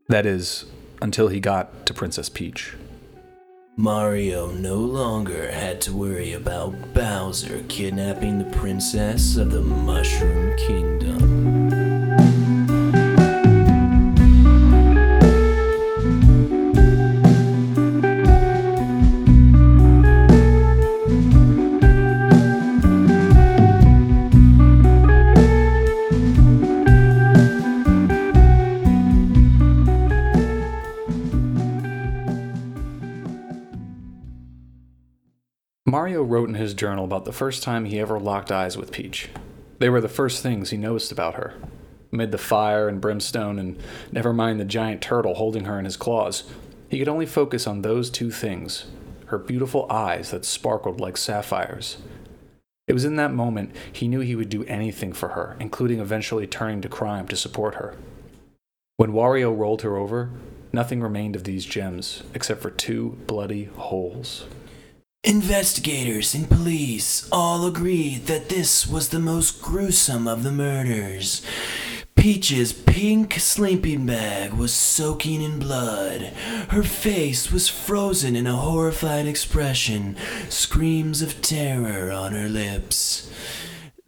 That 0.08 0.26
is, 0.26 0.66
until 1.02 1.28
he 1.28 1.40
got 1.40 1.86
to 1.86 1.94
Princess 1.94 2.28
Peach. 2.28 2.74
Mario 3.76 4.50
no 4.52 4.76
longer 4.76 5.50
had 5.50 5.80
to 5.82 5.92
worry 5.92 6.32
about 6.34 6.94
Bowser 6.94 7.64
kidnapping 7.68 8.38
the 8.38 8.56
princess 8.58 9.36
of 9.36 9.50
the 9.50 9.62
Mushroom 9.62 10.56
Kingdom. 10.56 11.39
Mario 35.90 36.22
wrote 36.22 36.48
in 36.48 36.54
his 36.54 36.72
journal 36.72 37.04
about 37.04 37.24
the 37.24 37.32
first 37.32 37.64
time 37.64 37.84
he 37.84 37.98
ever 37.98 38.20
locked 38.20 38.52
eyes 38.52 38.76
with 38.76 38.92
Peach. 38.92 39.28
They 39.80 39.88
were 39.88 40.00
the 40.00 40.08
first 40.08 40.40
things 40.40 40.70
he 40.70 40.76
noticed 40.76 41.10
about 41.10 41.34
her. 41.34 41.54
Amid 42.12 42.30
the 42.30 42.38
fire 42.38 42.88
and 42.88 43.00
brimstone, 43.00 43.58
and 43.58 43.76
never 44.12 44.32
mind 44.32 44.60
the 44.60 44.64
giant 44.64 45.02
turtle 45.02 45.34
holding 45.34 45.64
her 45.64 45.80
in 45.80 45.84
his 45.84 45.96
claws, 45.96 46.44
he 46.88 47.00
could 47.00 47.08
only 47.08 47.26
focus 47.26 47.66
on 47.66 47.82
those 47.82 48.08
two 48.08 48.30
things 48.30 48.86
her 49.26 49.38
beautiful 49.38 49.90
eyes 49.90 50.30
that 50.30 50.44
sparkled 50.44 51.00
like 51.00 51.16
sapphires. 51.16 51.98
It 52.86 52.92
was 52.92 53.04
in 53.04 53.16
that 53.16 53.32
moment 53.32 53.74
he 53.92 54.06
knew 54.06 54.20
he 54.20 54.36
would 54.36 54.48
do 54.48 54.64
anything 54.66 55.12
for 55.12 55.30
her, 55.30 55.56
including 55.58 55.98
eventually 55.98 56.46
turning 56.46 56.80
to 56.82 56.88
crime 56.88 57.26
to 57.28 57.36
support 57.36 57.76
her. 57.76 57.96
When 58.96 59.12
Wario 59.12 59.56
rolled 59.56 59.82
her 59.82 59.96
over, 59.96 60.30
nothing 60.72 61.00
remained 61.00 61.34
of 61.34 61.42
these 61.42 61.64
gems 61.64 62.22
except 62.32 62.60
for 62.60 62.70
two 62.70 63.18
bloody 63.26 63.64
holes. 63.64 64.46
Investigators 65.24 66.34
and 66.34 66.48
police 66.48 67.28
all 67.30 67.66
agreed 67.66 68.24
that 68.24 68.48
this 68.48 68.86
was 68.86 69.10
the 69.10 69.18
most 69.18 69.60
gruesome 69.60 70.26
of 70.26 70.42
the 70.42 70.50
murders. 70.50 71.44
Peach's 72.14 72.72
pink 72.72 73.34
sleeping 73.34 74.06
bag 74.06 74.54
was 74.54 74.72
soaking 74.72 75.42
in 75.42 75.58
blood. 75.58 76.22
Her 76.70 76.82
face 76.82 77.52
was 77.52 77.68
frozen 77.68 78.34
in 78.34 78.46
a 78.46 78.56
horrified 78.56 79.26
expression, 79.26 80.16
screams 80.48 81.20
of 81.20 81.42
terror 81.42 82.10
on 82.10 82.32
her 82.32 82.48
lips. 82.48 83.30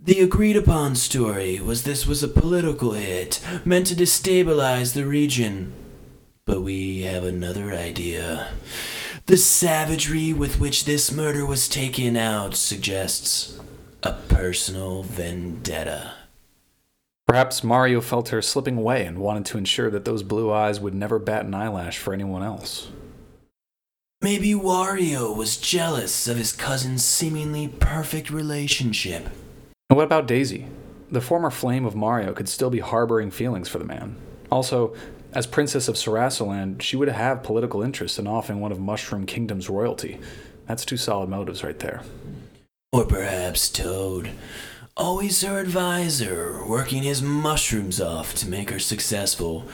The 0.01 0.21
agreed 0.21 0.57
upon 0.57 0.95
story 0.95 1.61
was 1.61 1.83
this 1.83 2.07
was 2.07 2.23
a 2.23 2.29
political 2.29 2.93
hit 2.93 3.39
meant 3.67 3.89
to 3.89 3.95
destabilize 3.95 4.95
the 4.95 5.05
region. 5.05 5.75
But 6.47 6.63
we 6.63 7.03
have 7.03 7.23
another 7.23 7.71
idea. 7.71 8.49
The 9.27 9.37
savagery 9.37 10.33
with 10.33 10.59
which 10.59 10.85
this 10.85 11.13
murder 11.13 11.47
was 11.47 11.69
taken 11.69 12.17
out 12.17 12.57
suggests 12.57 13.59
a 14.03 14.15
personal 14.15 15.05
vendetta. 15.05 16.15
Perhaps 17.29 17.63
Mario 17.63 18.01
felt 18.01 18.31
her 18.31 18.43
slipping 18.43 18.77
away 18.77 19.07
and 19.07 19.19
wanted 19.19 19.47
to 19.47 19.59
ensure 19.59 19.91
that 19.91 20.05
those 20.05 20.25
blue 20.25 20.53
eyes 20.53 20.81
would 20.81 20.93
never 20.93 21.21
bat 21.21 21.45
an 21.45 21.55
eyelash 21.55 21.99
for 21.99 22.13
anyone 22.13 22.43
else. 22.43 22.89
Maybe 24.21 24.55
Wario 24.55 25.35
was 25.35 25.57
jealous 25.57 26.27
of 26.27 26.37
his 26.37 26.53
cousin's 26.53 27.05
seemingly 27.05 27.69
perfect 27.69 28.29
relationship. 28.29 29.29
And 29.89 29.97
what 29.97 30.05
about 30.05 30.27
Daisy? 30.27 30.67
The 31.13 31.21
former 31.21 31.51
flame 31.51 31.85
of 31.85 31.95
Mario 31.95 32.33
could 32.33 32.49
still 32.49 32.71
be 32.71 32.81
harboring 32.81 33.31
feelings 33.31 33.69
for 33.69 33.79
the 33.79 33.85
man. 33.85 34.17
Also, 34.51 34.95
as 35.33 35.47
Princess 35.47 35.89
of 35.89 35.97
Sarasaland, 35.97 36.83
she 36.83 36.97
would 36.97 37.09
have 37.09 37.43
political 37.43 37.83
interest 37.83 38.19
in 38.19 38.27
offing 38.27 38.61
one 38.61 38.73
of 38.73 38.81
Mushroom 38.81 39.27
Kingdom's 39.27 39.71
royalty. 39.71 40.19
That's 40.67 40.85
two 40.85 40.97
solid 40.97 41.29
motives 41.29 41.65
right 41.65 41.79
there. 41.79 42.03
Or 42.93 43.07
perhaps 43.07 43.71
Toad. 43.71 44.31
Always 44.97 45.41
her 45.41 45.59
advisor, 45.59 46.63
working 46.67 47.03
his 47.03 47.23
mushrooms 47.23 48.01
off 48.01 48.35
to 48.37 48.49
make 48.49 48.69
her 48.69 48.79
successful. 48.79 49.67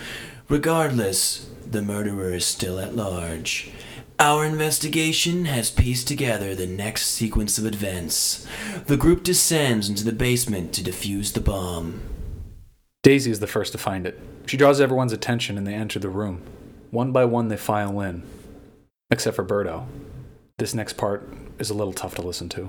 Regardless, 0.48 1.50
the 1.68 1.82
murderer 1.82 2.32
is 2.32 2.46
still 2.46 2.78
at 2.78 2.94
large. 2.94 3.72
Our 4.20 4.44
investigation 4.44 5.44
has 5.44 5.70
pieced 5.70 6.08
together 6.08 6.54
the 6.54 6.66
next 6.66 7.06
sequence 7.06 7.58
of 7.58 7.66
events. 7.66 8.46
The 8.86 8.96
group 8.96 9.24
descends 9.24 9.88
into 9.88 10.04
the 10.04 10.12
basement 10.12 10.72
to 10.74 10.82
defuse 10.82 11.32
the 11.32 11.40
bomb. 11.40 12.00
Daisy 13.02 13.30
is 13.30 13.40
the 13.40 13.46
first 13.46 13.72
to 13.72 13.78
find 13.78 14.06
it. 14.06 14.18
She 14.46 14.56
draws 14.56 14.80
everyone's 14.80 15.12
attention 15.12 15.56
and 15.56 15.66
they 15.66 15.74
enter 15.74 15.98
the 15.98 16.08
room. 16.08 16.42
One 16.90 17.12
by 17.12 17.24
one, 17.24 17.48
they 17.48 17.56
file 17.56 18.00
in. 18.00 18.22
Except 19.10 19.36
for 19.36 19.44
Birdo. 19.44 19.86
This 20.58 20.74
next 20.74 20.94
part 20.94 21.32
is 21.58 21.70
a 21.70 21.74
little 21.74 21.92
tough 21.92 22.16
to 22.16 22.22
listen 22.22 22.48
to. 22.50 22.68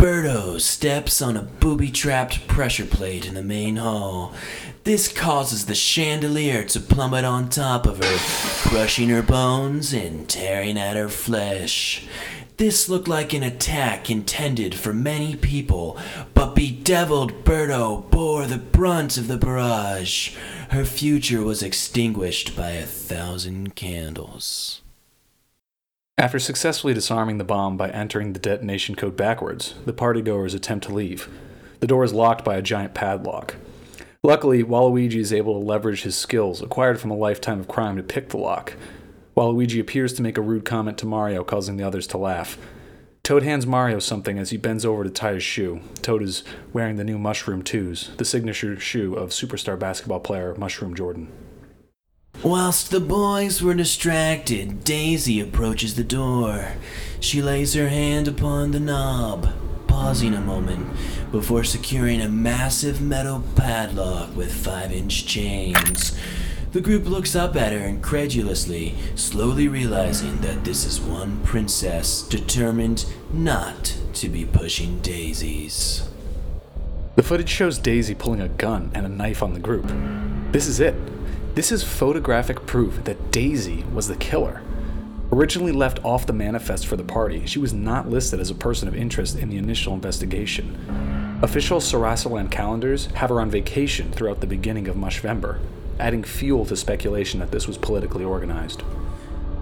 Birdo 0.00 0.60
steps 0.60 1.22
on 1.22 1.36
a 1.36 1.42
booby 1.42 1.88
trapped 1.88 2.48
pressure 2.48 2.84
plate 2.84 3.24
in 3.24 3.34
the 3.34 3.42
main 3.42 3.76
hall. 3.76 4.34
This 4.82 5.06
causes 5.06 5.66
the 5.66 5.76
chandelier 5.76 6.64
to 6.64 6.80
plummet 6.80 7.24
on 7.24 7.48
top 7.48 7.86
of 7.86 7.98
her, 7.98 8.68
crushing 8.68 9.10
her 9.10 9.22
bones 9.22 9.92
and 9.92 10.28
tearing 10.28 10.76
at 10.76 10.96
her 10.96 11.08
flesh. 11.08 12.04
This 12.62 12.88
looked 12.88 13.08
like 13.08 13.32
an 13.32 13.42
attack 13.42 14.08
intended 14.08 14.72
for 14.72 14.92
many 14.92 15.34
people, 15.34 15.98
but 16.32 16.54
bedeviled 16.54 17.44
Birdo 17.44 18.08
bore 18.08 18.46
the 18.46 18.56
brunt 18.56 19.16
of 19.16 19.26
the 19.26 19.36
barrage. 19.36 20.36
Her 20.70 20.84
future 20.84 21.42
was 21.42 21.64
extinguished 21.64 22.56
by 22.56 22.70
a 22.70 22.86
thousand 22.86 23.74
candles. 23.74 24.80
After 26.16 26.38
successfully 26.38 26.94
disarming 26.94 27.38
the 27.38 27.42
bomb 27.42 27.76
by 27.76 27.90
entering 27.90 28.32
the 28.32 28.38
detonation 28.38 28.94
code 28.94 29.16
backwards, 29.16 29.74
the 29.84 29.92
partygoers 29.92 30.54
attempt 30.54 30.86
to 30.86 30.94
leave. 30.94 31.28
The 31.80 31.88
door 31.88 32.04
is 32.04 32.12
locked 32.12 32.44
by 32.44 32.54
a 32.54 32.62
giant 32.62 32.94
padlock. 32.94 33.56
Luckily, 34.22 34.62
Waluigi 34.62 35.18
is 35.18 35.32
able 35.32 35.58
to 35.58 35.66
leverage 35.66 36.02
his 36.02 36.14
skills 36.14 36.62
acquired 36.62 37.00
from 37.00 37.10
a 37.10 37.16
lifetime 37.16 37.58
of 37.58 37.66
crime 37.66 37.96
to 37.96 38.04
pick 38.04 38.28
the 38.28 38.36
lock. 38.36 38.74
Waluigi 39.36 39.80
appears 39.80 40.12
to 40.14 40.22
make 40.22 40.36
a 40.36 40.42
rude 40.42 40.64
comment 40.64 40.98
to 40.98 41.06
Mario, 41.06 41.42
causing 41.42 41.76
the 41.76 41.84
others 41.84 42.06
to 42.08 42.18
laugh. 42.18 42.58
Toad 43.22 43.44
hands 43.44 43.66
Mario 43.66 43.98
something 43.98 44.38
as 44.38 44.50
he 44.50 44.56
bends 44.56 44.84
over 44.84 45.04
to 45.04 45.10
tie 45.10 45.34
his 45.34 45.42
shoe. 45.42 45.80
Toad 46.02 46.22
is 46.22 46.42
wearing 46.72 46.96
the 46.96 47.04
new 47.04 47.18
Mushroom 47.18 47.62
2s, 47.62 48.16
the 48.16 48.24
signature 48.24 48.78
shoe 48.78 49.14
of 49.14 49.30
superstar 49.30 49.78
basketball 49.78 50.20
player 50.20 50.54
Mushroom 50.56 50.94
Jordan. 50.94 51.32
Whilst 52.42 52.90
the 52.90 53.00
boys 53.00 53.62
were 53.62 53.74
distracted, 53.74 54.82
Daisy 54.82 55.40
approaches 55.40 55.94
the 55.94 56.02
door. 56.02 56.72
She 57.20 57.40
lays 57.40 57.74
her 57.74 57.88
hand 57.88 58.26
upon 58.26 58.72
the 58.72 58.80
knob, 58.80 59.48
pausing 59.86 60.34
a 60.34 60.40
moment 60.40 60.88
before 61.30 61.62
securing 61.62 62.20
a 62.20 62.28
massive 62.28 63.00
metal 63.00 63.44
padlock 63.54 64.34
with 64.34 64.52
five 64.52 64.92
inch 64.92 65.26
chains. 65.26 66.18
The 66.72 66.80
group 66.80 67.06
looks 67.06 67.36
up 67.36 67.54
at 67.54 67.74
her 67.74 67.86
incredulously, 67.86 68.94
slowly 69.14 69.68
realizing 69.68 70.38
that 70.38 70.64
this 70.64 70.86
is 70.86 71.02
one 71.02 71.42
princess 71.44 72.22
determined 72.22 73.04
not 73.30 73.94
to 74.14 74.30
be 74.30 74.46
pushing 74.46 74.98
daisies. 75.00 76.08
The 77.14 77.22
footage 77.22 77.50
shows 77.50 77.76
Daisy 77.76 78.14
pulling 78.14 78.40
a 78.40 78.48
gun 78.48 78.90
and 78.94 79.04
a 79.04 79.10
knife 79.10 79.42
on 79.42 79.52
the 79.52 79.60
group. 79.60 79.92
This 80.52 80.66
is 80.66 80.80
it. 80.80 80.94
This 81.54 81.72
is 81.72 81.84
photographic 81.84 82.64
proof 82.64 83.04
that 83.04 83.30
Daisy 83.30 83.84
was 83.92 84.08
the 84.08 84.16
killer. 84.16 84.62
Originally 85.30 85.72
left 85.72 86.02
off 86.02 86.26
the 86.26 86.32
manifest 86.32 86.86
for 86.86 86.96
the 86.96 87.04
party, 87.04 87.44
she 87.44 87.58
was 87.58 87.74
not 87.74 88.08
listed 88.08 88.40
as 88.40 88.48
a 88.48 88.54
person 88.54 88.88
of 88.88 88.96
interest 88.96 89.38
in 89.38 89.50
the 89.50 89.58
initial 89.58 89.92
investigation. 89.92 91.38
Official 91.42 91.80
Sarasaland 91.80 92.50
calendars 92.50 93.06
have 93.12 93.28
her 93.28 93.42
on 93.42 93.50
vacation 93.50 94.10
throughout 94.10 94.40
the 94.40 94.46
beginning 94.46 94.88
of 94.88 94.96
Mushvember, 94.96 95.58
adding 95.98 96.24
fuel 96.24 96.64
to 96.66 96.76
speculation 96.76 97.40
that 97.40 97.50
this 97.50 97.66
was 97.66 97.78
politically 97.78 98.24
organized. 98.24 98.82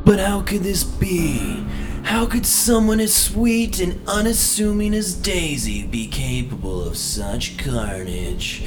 But 0.04 0.18
how 0.18 0.40
could 0.40 0.62
this 0.62 0.82
be? 0.82 1.64
How 2.04 2.24
could 2.26 2.46
someone 2.46 3.00
as 3.00 3.12
sweet 3.12 3.80
and 3.80 4.00
unassuming 4.08 4.94
as 4.94 5.14
Daisy 5.14 5.86
be 5.86 6.06
capable 6.06 6.82
of 6.86 6.96
such 6.96 7.58
carnage? 7.58 8.64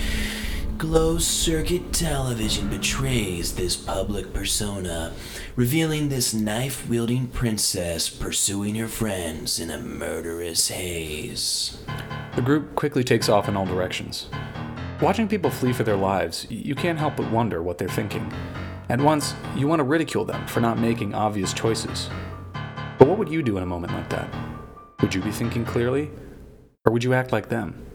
Closed 0.77 1.25
circuit 1.25 1.93
television 1.93 2.69
betrays 2.69 3.55
this 3.55 3.75
public 3.75 4.33
persona, 4.33 5.13
revealing 5.55 6.09
this 6.09 6.33
knife 6.33 6.87
wielding 6.89 7.27
princess 7.27 8.09
pursuing 8.09 8.75
her 8.75 8.87
friends 8.87 9.59
in 9.59 9.71
a 9.71 9.79
murderous 9.79 10.67
haze. 10.67 11.77
The 12.35 12.41
group 12.41 12.75
quickly 12.75 13.03
takes 13.03 13.29
off 13.29 13.47
in 13.47 13.55
all 13.55 13.65
directions. 13.65 14.27
Watching 15.01 15.27
people 15.27 15.49
flee 15.49 15.73
for 15.73 15.83
their 15.83 15.97
lives, 15.97 16.47
you 16.49 16.75
can't 16.75 16.99
help 16.99 17.17
but 17.17 17.29
wonder 17.31 17.61
what 17.61 17.77
they're 17.77 17.89
thinking. 17.89 18.31
At 18.89 19.01
once, 19.01 19.35
you 19.55 19.67
want 19.67 19.79
to 19.79 19.83
ridicule 19.83 20.23
them 20.23 20.45
for 20.47 20.61
not 20.61 20.77
making 20.77 21.13
obvious 21.13 21.51
choices. 21.53 22.09
But 22.97 23.07
what 23.07 23.17
would 23.17 23.29
you 23.29 23.41
do 23.41 23.57
in 23.57 23.63
a 23.63 23.67
moment 23.67 23.93
like 23.93 24.09
that? 24.09 24.33
Would 25.01 25.13
you 25.13 25.21
be 25.21 25.31
thinking 25.31 25.65
clearly? 25.65 26.11
Or 26.85 26.93
would 26.93 27.03
you 27.03 27.13
act 27.13 27.31
like 27.31 27.49
them, 27.49 27.85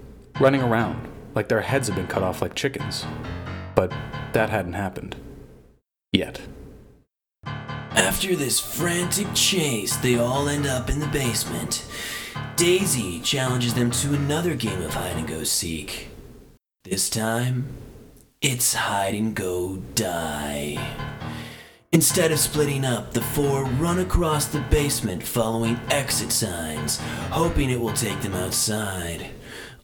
running 0.41 0.63
around 0.63 1.09
like 1.35 1.49
their 1.49 1.61
heads 1.61 1.89
have 1.89 1.97
been 1.97 2.09
cut 2.09 2.23
off 2.23 2.43
like 2.43 2.55
chickens? 2.55 3.07
But 3.75 3.93
that 4.33 4.51
hadn't 4.51 4.75
happened. 4.75 5.17
Yet. 6.13 6.41
After 7.45 8.35
this 8.35 8.61
frantic 8.61 9.29
chase, 9.35 9.97
they 9.97 10.19
all 10.19 10.49
end 10.49 10.67
up 10.67 10.91
in 10.91 11.01
the 11.01 11.07
basement. 11.09 11.87
Daisy 12.57 13.21
challenges 13.21 13.75
them 13.75 13.91
to 13.93 14.15
another 14.15 14.55
game 14.55 14.83
of 14.83 14.95
hide 14.95 15.17
and 15.17 15.29
go 15.29 15.45
seek. 15.45 16.09
This 16.91 17.11
time, 17.11 17.69
it's 18.41 18.73
hide 18.73 19.15
and 19.15 19.35
go 19.35 19.77
die. 19.95 20.95
Instead 21.93 22.33
of 22.33 22.39
splitting 22.39 22.83
up, 22.83 23.13
the 23.13 23.21
four 23.21 23.65
run 23.65 23.99
across 23.99 24.47
the 24.47 24.61
basement 24.71 25.23
following 25.23 25.79
exit 25.91 26.33
signs, 26.33 26.97
hoping 27.31 27.69
it 27.69 27.79
will 27.79 27.93
take 27.93 28.23
them 28.23 28.33
outside. 28.33 29.27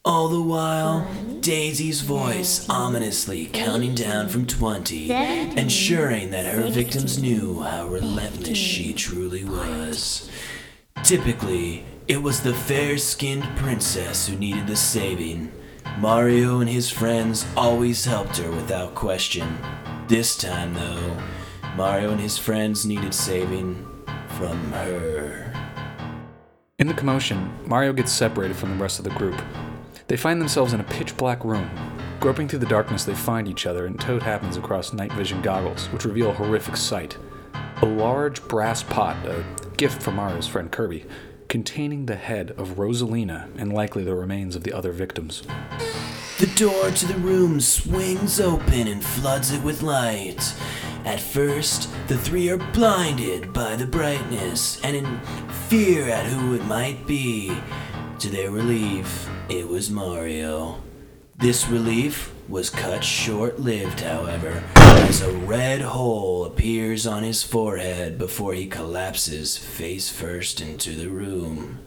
All 0.02 0.28
the 0.28 0.40
while, 0.40 1.06
Daisy's 1.40 2.00
voice 2.00 2.66
ominously 2.70 3.50
counting 3.52 3.94
down 3.94 4.30
from 4.30 4.46
20, 4.46 5.10
ensuring 5.10 6.30
that 6.30 6.54
her 6.54 6.70
victims 6.70 7.20
knew 7.20 7.60
how 7.60 7.86
relentless 7.86 8.56
she 8.56 8.94
truly 8.94 9.44
was. 9.44 10.30
Typically, 11.02 11.84
it 12.08 12.22
was 12.22 12.40
the 12.40 12.54
fair 12.54 12.96
skinned 12.96 13.44
princess 13.56 14.26
who 14.26 14.36
needed 14.36 14.66
the 14.66 14.76
saving. 14.76 15.52
Mario 15.98 16.58
and 16.58 16.68
his 16.68 16.90
friends 16.90 17.46
always 17.56 18.04
helped 18.04 18.38
her 18.38 18.50
without 18.50 18.96
question. 18.96 19.58
This 20.08 20.36
time, 20.36 20.74
though, 20.74 21.16
Mario 21.76 22.10
and 22.10 22.20
his 22.20 22.36
friends 22.36 22.84
needed 22.84 23.14
saving 23.14 23.86
from 24.30 24.72
her. 24.72 25.52
In 26.80 26.88
the 26.88 26.94
commotion, 26.94 27.54
Mario 27.66 27.92
gets 27.92 28.10
separated 28.10 28.56
from 28.56 28.70
the 28.70 28.82
rest 28.82 28.98
of 28.98 29.04
the 29.04 29.12
group. 29.12 29.40
They 30.08 30.16
find 30.16 30.40
themselves 30.40 30.72
in 30.72 30.80
a 30.80 30.84
pitch 30.84 31.16
black 31.16 31.44
room. 31.44 31.70
Groping 32.18 32.48
through 32.48 32.58
the 32.58 32.66
darkness, 32.66 33.04
they 33.04 33.14
find 33.14 33.46
each 33.46 33.64
other, 33.64 33.86
and 33.86 33.98
Toad 33.98 34.22
happens 34.24 34.56
across 34.56 34.92
night 34.92 35.12
vision 35.12 35.42
goggles, 35.42 35.86
which 35.86 36.04
reveal 36.04 36.30
a 36.30 36.34
horrific 36.34 36.76
sight. 36.76 37.16
A 37.82 37.86
large 37.86 38.42
brass 38.48 38.82
pot, 38.82 39.16
a 39.26 39.44
gift 39.76 40.02
from 40.02 40.16
Mario's 40.16 40.48
friend 40.48 40.72
Kirby, 40.72 41.06
containing 41.48 42.06
the 42.06 42.16
head 42.16 42.50
of 42.52 42.76
Rosalina 42.76 43.48
and 43.56 43.72
likely 43.72 44.04
the 44.04 44.14
remains 44.14 44.56
of 44.56 44.64
the 44.64 44.72
other 44.72 44.92
victims. 44.92 45.42
The 46.38 46.52
door 46.56 46.90
to 46.90 47.06
the 47.06 47.18
room 47.18 47.60
swings 47.60 48.40
open 48.40 48.88
and 48.88 49.04
floods 49.04 49.52
it 49.52 49.62
with 49.62 49.82
light. 49.82 50.54
At 51.04 51.20
first, 51.20 51.88
the 52.08 52.18
three 52.18 52.50
are 52.50 52.56
blinded 52.56 53.52
by 53.52 53.76
the 53.76 53.86
brightness 53.86 54.80
and 54.82 54.96
in 54.96 55.20
fear 55.68 56.08
at 56.08 56.26
who 56.26 56.54
it 56.54 56.64
might 56.64 57.06
be. 57.06 57.56
To 58.18 58.28
their 58.28 58.50
relief, 58.50 59.28
it 59.48 59.68
was 59.68 59.90
Mario. 59.90 60.82
This 61.36 61.68
relief 61.68 62.33
was 62.54 62.70
cut 62.70 63.02
short 63.02 63.58
lived, 63.58 63.98
however, 63.98 64.62
as 64.76 65.20
a 65.20 65.32
red 65.38 65.80
hole 65.80 66.44
appears 66.44 67.04
on 67.04 67.24
his 67.24 67.42
forehead 67.42 68.16
before 68.16 68.54
he 68.54 68.64
collapses 68.64 69.58
face 69.58 70.08
first 70.08 70.60
into 70.60 70.92
the 70.92 71.08
room. 71.08 71.80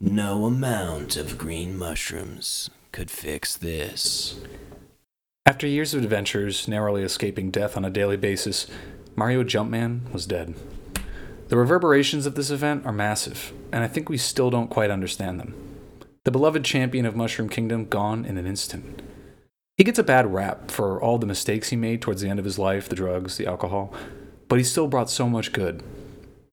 No 0.00 0.46
amount 0.46 1.18
of 1.18 1.36
green 1.36 1.76
mushrooms 1.76 2.70
could 2.90 3.10
fix 3.10 3.54
this. 3.54 4.40
After 5.44 5.66
years 5.66 5.92
of 5.92 6.02
adventures, 6.02 6.66
narrowly 6.66 7.02
escaping 7.02 7.50
death 7.50 7.76
on 7.76 7.84
a 7.84 7.90
daily 7.90 8.16
basis, 8.16 8.66
Mario 9.14 9.44
Jumpman 9.44 10.10
was 10.10 10.24
dead. 10.24 10.54
The 11.48 11.58
reverberations 11.58 12.24
of 12.24 12.34
this 12.34 12.48
event 12.48 12.86
are 12.86 12.92
massive, 12.92 13.52
and 13.70 13.84
I 13.84 13.88
think 13.88 14.08
we 14.08 14.16
still 14.16 14.48
don't 14.48 14.70
quite 14.70 14.90
understand 14.90 15.38
them. 15.38 15.52
The 16.24 16.30
beloved 16.30 16.64
champion 16.64 17.04
of 17.04 17.14
Mushroom 17.14 17.50
Kingdom 17.50 17.84
gone 17.84 18.24
in 18.24 18.38
an 18.38 18.46
instant. 18.46 19.02
He 19.78 19.84
gets 19.84 19.98
a 19.98 20.04
bad 20.04 20.34
rap 20.34 20.70
for 20.70 21.00
all 21.00 21.18
the 21.18 21.26
mistakes 21.26 21.70
he 21.70 21.76
made 21.76 22.02
towards 22.02 22.20
the 22.20 22.28
end 22.28 22.38
of 22.38 22.44
his 22.44 22.58
life 22.58 22.88
the 22.88 22.96
drugs, 22.96 23.38
the 23.38 23.46
alcohol 23.46 23.94
but 24.48 24.58
he 24.58 24.64
still 24.64 24.88
brought 24.88 25.10
so 25.10 25.28
much 25.28 25.52
good. 25.52 25.82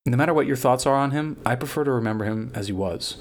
No 0.06 0.18
matter 0.18 0.34
what 0.34 0.46
your 0.46 0.58
thoughts 0.58 0.86
are 0.86 0.96
on 0.96 1.12
him, 1.12 1.38
I 1.46 1.56
prefer 1.56 1.84
to 1.86 1.92
remember 1.92 2.26
him 2.26 2.52
as 2.54 2.68
he 2.68 2.74
was 2.74 3.18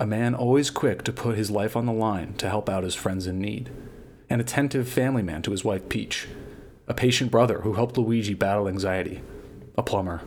a 0.00 0.06
man 0.06 0.32
always 0.32 0.70
quick 0.70 1.02
to 1.02 1.12
put 1.12 1.36
his 1.36 1.50
life 1.50 1.76
on 1.76 1.84
the 1.84 1.92
line 1.92 2.32
to 2.34 2.48
help 2.48 2.68
out 2.68 2.84
his 2.84 2.94
friends 2.94 3.26
in 3.26 3.40
need, 3.40 3.68
an 4.30 4.38
attentive 4.38 4.88
family 4.88 5.22
man 5.22 5.42
to 5.42 5.50
his 5.50 5.64
wife 5.64 5.88
Peach, 5.88 6.28
a 6.86 6.94
patient 6.94 7.32
brother 7.32 7.62
who 7.62 7.72
helped 7.72 7.98
Luigi 7.98 8.32
battle 8.32 8.68
anxiety, 8.68 9.20
a 9.76 9.82
plumber. 9.82 10.22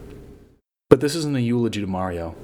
But 0.90 1.00
this 1.00 1.16
isn't 1.16 1.38
a 1.38 1.40
eulogy 1.40 1.80
to 1.80 1.88
Mario. 1.88 2.36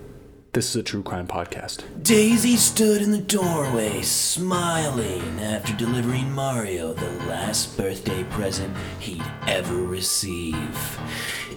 This 0.57 0.71
is 0.71 0.77
a 0.77 0.81
true 0.81 1.03
crime 1.03 1.27
podcast. 1.27 1.83
Daisy 2.01 2.55
stood 2.55 3.03
in 3.03 3.11
the 3.11 3.19
doorway, 3.19 4.01
smiling 4.01 5.39
after 5.39 5.71
delivering 5.75 6.31
Mario 6.31 6.93
the 6.93 7.11
last 7.27 7.77
birthday 7.77 8.23
present 8.23 8.75
he'd 8.99 9.21
ever 9.45 9.75
receive. 9.75 10.99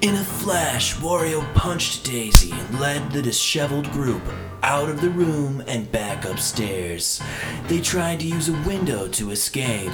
In 0.02 0.16
a 0.16 0.22
flash, 0.22 0.96
Wario 0.96 1.42
punched 1.54 2.04
Daisy 2.04 2.52
and 2.52 2.78
led 2.78 3.10
the 3.10 3.22
disheveled 3.22 3.90
group 3.90 4.20
out 4.62 4.90
of 4.90 5.00
the 5.00 5.08
room 5.08 5.64
and 5.66 5.90
back 5.90 6.26
upstairs. 6.26 7.22
They 7.68 7.80
tried 7.80 8.20
to 8.20 8.26
use 8.26 8.50
a 8.50 8.68
window 8.68 9.08
to 9.08 9.30
escape. 9.30 9.92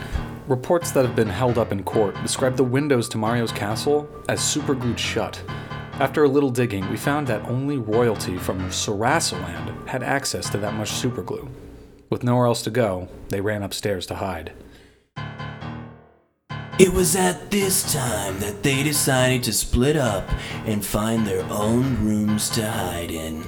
Reports 0.48 0.90
that 0.90 1.04
have 1.04 1.14
been 1.14 1.28
held 1.28 1.58
up 1.58 1.70
in 1.70 1.84
court 1.84 2.20
describe 2.22 2.56
the 2.56 2.64
windows 2.64 3.08
to 3.10 3.18
Mario's 3.18 3.52
castle 3.52 4.08
as 4.28 4.40
superglued 4.40 4.98
shut. 4.98 5.40
After 5.98 6.24
a 6.24 6.28
little 6.28 6.50
digging, 6.50 6.90
we 6.90 6.98
found 6.98 7.26
that 7.28 7.48
only 7.48 7.78
royalty 7.78 8.36
from 8.36 8.60
Sarasaland 8.68 9.88
had 9.88 10.02
access 10.02 10.50
to 10.50 10.58
that 10.58 10.74
much 10.74 10.90
superglue. 10.90 11.48
With 12.10 12.22
nowhere 12.22 12.44
else 12.44 12.60
to 12.62 12.70
go, 12.70 13.08
they 13.30 13.40
ran 13.40 13.62
upstairs 13.62 14.04
to 14.06 14.16
hide. 14.16 14.52
It 16.78 16.92
was 16.92 17.16
at 17.16 17.50
this 17.50 17.94
time 17.94 18.38
that 18.40 18.62
they 18.62 18.82
decided 18.82 19.42
to 19.44 19.54
split 19.54 19.96
up 19.96 20.28
and 20.66 20.84
find 20.84 21.26
their 21.26 21.44
own 21.44 22.04
rooms 22.04 22.50
to 22.50 22.70
hide 22.70 23.10
in. 23.10 23.42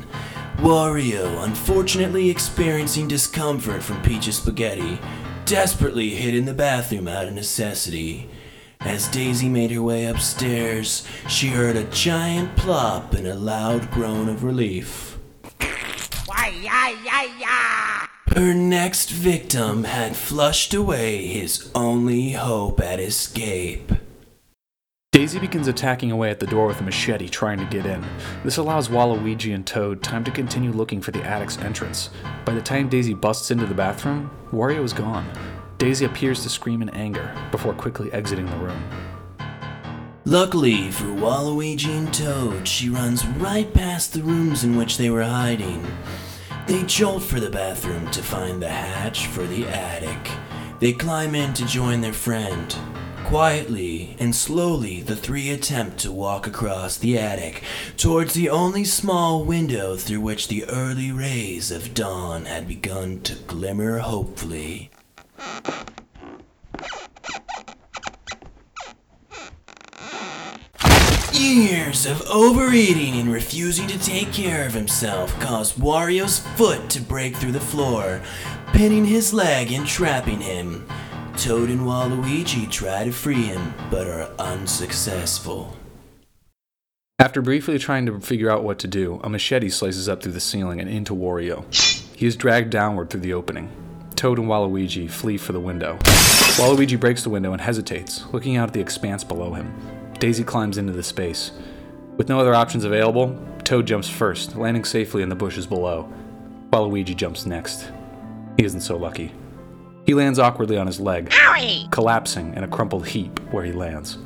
Wario, 0.57 1.45
unfortunately 1.45 2.31
experiencing 2.31 3.09
discomfort 3.09 3.83
from 3.83 4.01
Peach's 4.01 4.39
spaghetti, 4.39 4.99
desperately 5.45 6.15
hid 6.15 6.35
in 6.35 6.47
the 6.47 6.55
bathroom 6.55 7.09
out 7.09 7.29
of 7.29 7.35
necessity. 7.35 8.31
As 8.81 9.09
Daisy 9.09 9.49
made 9.49 9.71
her 9.73 9.83
way 9.83 10.07
upstairs, 10.07 11.07
she 11.29 11.49
heard 11.49 11.77
a 11.77 11.85
giant 11.85 12.57
plop 12.57 13.13
and 13.13 13.27
a 13.27 13.35
loud 13.35 13.91
groan 13.91 14.29
of 14.29 14.45
relief. 14.45 15.19
Her 18.35 18.55
next 18.55 19.11
victim 19.11 19.85
had 19.85 20.15
flushed 20.17 20.73
away 20.75 21.27
his 21.27 21.71
only 21.75 22.33
hope 22.33 22.81
at 22.81 23.01
escape. 23.01 23.93
Daisy 25.11 25.41
begins 25.41 25.67
attacking 25.67 26.13
away 26.13 26.31
at 26.31 26.39
the 26.39 26.47
door 26.47 26.67
with 26.67 26.81
a 26.81 26.85
machete, 26.85 27.29
trying 27.29 27.59
to 27.59 27.65
get 27.65 27.85
in. 27.85 28.05
This 28.45 28.59
allows 28.59 28.89
Waluigi 28.89 29.55
and 29.55 29.67
Toad 29.67 30.03
time 30.03 30.23
to 30.23 30.31
continue 30.31 30.71
looking 30.71 31.01
for 31.01 31.11
the 31.11 31.25
attic's 31.25 31.59
entrance. 31.59 32.11
By 32.45 32.55
the 32.55 32.63
time 32.63 32.89
Daisy 32.89 33.15
busts 33.15 33.51
into 33.51 33.67
the 33.67 33.75
bathroom, 33.75 34.31
Wario 34.53 34.85
is 34.85 34.93
gone. 34.93 35.27
Daisy 35.79 36.05
appears 36.05 36.43
to 36.43 36.49
scream 36.49 36.83
in 36.83 36.89
anger 36.91 37.33
before 37.53 37.73
quickly 37.73 38.13
exiting 38.13 38.47
the 38.47 38.57
room. 38.57 38.83
Luckily 40.25 40.91
for 40.91 41.05
Waluigi 41.05 41.97
and 41.97 42.13
Toad, 42.13 42.67
she 42.67 42.91
runs 42.91 43.25
right 43.25 43.73
past 43.73 44.13
the 44.13 44.23
rooms 44.23 44.65
in 44.65 44.77
which 44.77 44.99
they 44.99 45.09
were 45.09 45.23
hiding. 45.23 45.87
They 46.67 46.83
jolt 46.83 47.23
for 47.23 47.39
the 47.39 47.49
bathroom 47.49 48.11
to 48.11 48.23
find 48.23 48.61
the 48.61 48.69
hatch 48.69 49.29
for 49.29 49.45
the 49.45 49.67
attic. 49.69 50.33
They 50.81 50.93
climb 50.93 51.37
in 51.37 51.55
to 51.55 51.65
join 51.65 52.01
their 52.01 52.13
friend. 52.13 52.77
Quietly 53.25 54.17
and 54.19 54.35
slowly, 54.35 55.01
the 55.01 55.17
three 55.17 55.51
attempt 55.51 55.99
to 55.99 56.11
walk 56.11 56.47
across 56.47 56.97
the 56.97 57.17
attic 57.19 57.63
towards 57.97 58.35
the 58.35 58.51
only 58.51 58.85
small 58.85 59.45
window 59.45 59.97
through 59.97 60.23
which 60.23 60.49
the 60.49 60.65
early 60.65 61.13
rays 61.13 61.71
of 61.71 61.95
dawn 61.95 62.47
had 62.47 62.67
begun 62.67 63.21
to 63.21 63.35
glimmer 63.35 63.99
hopefully. 63.99 64.91
Years 71.39 72.05
of 72.05 72.21
overeating 72.23 73.15
and 73.21 73.33
refusing 73.33 73.87
to 73.87 73.99
take 74.01 74.33
care 74.33 74.67
of 74.67 74.75
himself 74.75 75.39
caused 75.39 75.77
Wario's 75.77 76.41
foot 76.41 76.91
to 76.91 77.01
break 77.01 77.37
through 77.37 77.53
the 77.53 77.61
floor, 77.61 78.21
pinning 78.73 79.05
his 79.05 79.33
leg 79.33 79.71
and 79.71 79.87
trapping 79.87 80.41
him. 80.41 80.85
Toad 81.37 81.71
and 81.71 81.83
Waluigi 81.83 82.69
try 82.69 83.05
to 83.05 83.13
free 83.13 83.45
him, 83.45 83.73
but 83.89 84.09
are 84.09 84.29
unsuccessful. 84.41 85.77
After 87.21 87.41
briefly 87.41 87.79
trying 87.79 88.07
to 88.07 88.19
figure 88.19 88.51
out 88.51 88.65
what 88.65 88.81
to 88.81 88.89
do, 88.89 89.21
a 89.23 89.31
machete 89.31 89.69
slices 89.69 90.09
up 90.09 90.21
through 90.21 90.33
the 90.33 90.41
ceiling 90.41 90.81
and 90.81 90.91
into 90.91 91.15
Wario. 91.15 91.73
He 92.17 92.27
is 92.27 92.35
dragged 92.35 92.71
downward 92.71 93.11
through 93.11 93.21
the 93.21 93.35
opening. 93.35 93.71
Toad 94.17 94.41
and 94.41 94.49
Waluigi 94.49 95.09
flee 95.09 95.37
for 95.37 95.53
the 95.53 95.61
window. 95.61 95.99
Waluigi 96.59 96.99
breaks 96.99 97.23
the 97.23 97.31
window 97.31 97.53
and 97.53 97.61
hesitates, 97.61 98.25
looking 98.33 98.57
out 98.57 98.71
at 98.71 98.75
the 98.75 98.81
expanse 98.81 99.23
below 99.23 99.55
him. 99.55 99.73
Daisy 100.19 100.43
climbs 100.45 100.79
into 100.79 100.93
the 100.93 101.03
space. 101.03 101.53
With 102.17 102.29
no 102.29 102.41
other 102.41 102.55
options 102.55 102.85
available, 102.85 103.39
Toad 103.65 103.87
jumps 103.87 104.09
first, 104.09 104.57
landing 104.57 104.85
safely 104.85 105.23
in 105.23 105.29
the 105.29 105.35
bushes 105.37 105.67
below. 105.67 106.13
while 106.71 106.89
Luigi 106.89 107.15
jumps 107.15 107.47
next. 107.47 107.91
He 108.59 108.65
isn't 108.65 108.83
so 108.83 108.97
lucky. 108.97 109.33
He 110.05 110.13
lands 110.15 110.39
awkwardly 110.39 110.77
on 110.77 110.87
his 110.87 111.01
leg, 111.01 111.33
collapsing 111.91 112.55
in 112.55 112.65
a 112.65 112.69
crumpled 112.69 113.07
heap 113.07 113.39
where 113.51 113.65
he 113.65 113.73
lands. 113.73 114.19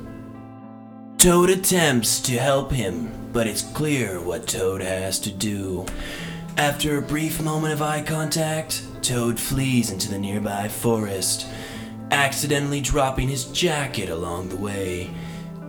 Toad 1.18 1.50
attempts 1.50 2.20
to 2.22 2.32
help 2.38 2.72
him, 2.72 3.12
but 3.32 3.46
it's 3.46 3.62
clear 3.62 4.20
what 4.20 4.48
Toad 4.48 4.80
has 4.80 5.20
to 5.20 5.30
do. 5.30 5.86
After 6.56 6.98
a 6.98 7.02
brief 7.02 7.40
moment 7.40 7.74
of 7.74 7.82
eye 7.82 8.02
contact, 8.02 8.82
Toad 9.02 9.38
flees 9.38 9.90
into 9.90 10.08
the 10.08 10.18
nearby 10.18 10.66
forest, 10.68 11.46
accidentally 12.10 12.80
dropping 12.80 13.28
his 13.28 13.44
jacket 13.46 14.08
along 14.08 14.48
the 14.48 14.56
way. 14.56 15.10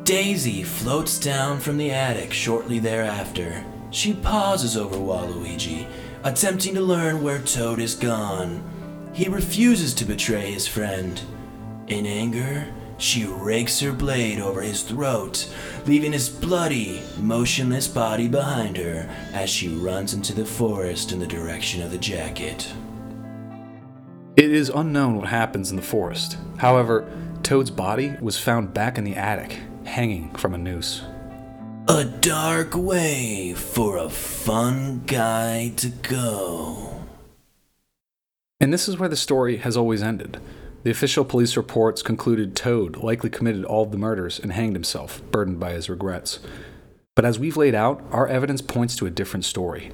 Daisy 0.03 0.63
floats 0.63 1.17
down 1.17 1.61
from 1.61 1.77
the 1.77 1.91
attic 1.91 2.33
shortly 2.33 2.77
thereafter. 2.77 3.63
She 3.89 4.13
pauses 4.13 4.75
over 4.75 4.97
Waluigi, 4.97 5.87
attempting 6.25 6.75
to 6.75 6.81
learn 6.81 7.23
where 7.23 7.39
Toad 7.39 7.79
is 7.79 7.95
gone. 7.95 8.61
He 9.13 9.29
refuses 9.29 9.93
to 9.93 10.05
betray 10.05 10.51
his 10.51 10.67
friend. 10.67 11.21
In 11.87 12.05
anger, 12.05 12.67
she 12.97 13.23
rakes 13.23 13.79
her 13.79 13.93
blade 13.93 14.39
over 14.39 14.61
his 14.61 14.83
throat, 14.83 15.49
leaving 15.85 16.11
his 16.11 16.27
bloody, 16.27 17.01
motionless 17.17 17.87
body 17.87 18.27
behind 18.27 18.75
her 18.75 19.09
as 19.31 19.49
she 19.49 19.69
runs 19.69 20.13
into 20.13 20.33
the 20.33 20.45
forest 20.45 21.13
in 21.13 21.19
the 21.19 21.27
direction 21.27 21.81
of 21.81 21.91
the 21.91 21.97
jacket. 21.97 22.73
It 24.35 24.51
is 24.51 24.67
unknown 24.67 25.15
what 25.15 25.29
happens 25.29 25.69
in 25.69 25.77
the 25.77 25.81
forest. 25.81 26.37
However, 26.57 27.09
Toad's 27.41 27.71
body 27.71 28.17
was 28.19 28.37
found 28.37 28.73
back 28.73 28.97
in 28.97 29.05
the 29.05 29.15
attic, 29.15 29.59
hanging 29.85 30.33
from 30.35 30.53
a 30.53 30.57
noose. 30.57 31.03
A 31.87 32.05
dark 32.05 32.75
way 32.75 33.53
for 33.53 33.97
a 33.97 34.09
fun 34.09 35.03
guy 35.05 35.73
to 35.77 35.89
go. 35.89 37.01
And 38.59 38.71
this 38.71 38.87
is 38.87 38.97
where 38.97 39.09
the 39.09 39.17
story 39.17 39.57
has 39.57 39.75
always 39.75 40.01
ended. 40.01 40.39
The 40.83 40.91
official 40.91 41.25
police 41.25 41.57
reports 41.57 42.01
concluded 42.01 42.55
Toad 42.55 42.97
likely 42.97 43.29
committed 43.29 43.65
all 43.65 43.83
of 43.83 43.91
the 43.91 43.97
murders 43.97 44.39
and 44.39 44.53
hanged 44.53 44.75
himself, 44.75 45.21
burdened 45.31 45.59
by 45.59 45.71
his 45.71 45.89
regrets. 45.89 46.39
But 47.15 47.25
as 47.25 47.39
we've 47.39 47.57
laid 47.57 47.75
out, 47.75 48.03
our 48.11 48.27
evidence 48.27 48.61
points 48.61 48.95
to 48.97 49.05
a 49.05 49.11
different 49.11 49.45
story. 49.45 49.91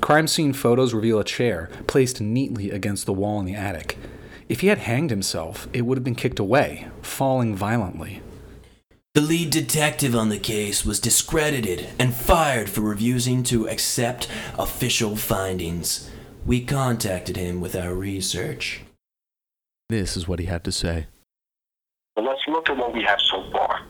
Crime 0.00 0.26
scene 0.26 0.52
photos 0.52 0.92
reveal 0.94 1.18
a 1.18 1.24
chair 1.24 1.70
placed 1.86 2.20
neatly 2.20 2.70
against 2.70 3.06
the 3.06 3.12
wall 3.12 3.40
in 3.40 3.46
the 3.46 3.54
attic. 3.54 3.98
If 4.48 4.60
he 4.60 4.68
had 4.68 4.78
hanged 4.78 5.10
himself, 5.10 5.68
it 5.72 5.82
would 5.82 5.98
have 5.98 6.04
been 6.04 6.14
kicked 6.14 6.38
away, 6.38 6.88
falling 7.02 7.54
violently. 7.54 8.22
The 9.16 9.22
lead 9.22 9.48
detective 9.48 10.14
on 10.14 10.28
the 10.28 10.38
case 10.38 10.84
was 10.84 11.00
discredited 11.00 11.88
and 11.98 12.12
fired 12.14 12.68
for 12.68 12.82
refusing 12.82 13.42
to 13.44 13.66
accept 13.66 14.28
official 14.58 15.16
findings. 15.16 16.10
We 16.44 16.62
contacted 16.62 17.34
him 17.34 17.62
with 17.62 17.74
our 17.74 17.94
research. 17.94 18.82
This 19.88 20.18
is 20.18 20.28
what 20.28 20.38
he 20.38 20.44
had 20.44 20.64
to 20.64 20.70
say. 20.70 21.06
But 22.14 22.24
let's 22.24 22.42
look 22.46 22.68
at 22.68 22.76
what 22.76 22.92
we 22.92 23.04
have 23.04 23.18
so 23.22 23.50
far. 23.52 23.86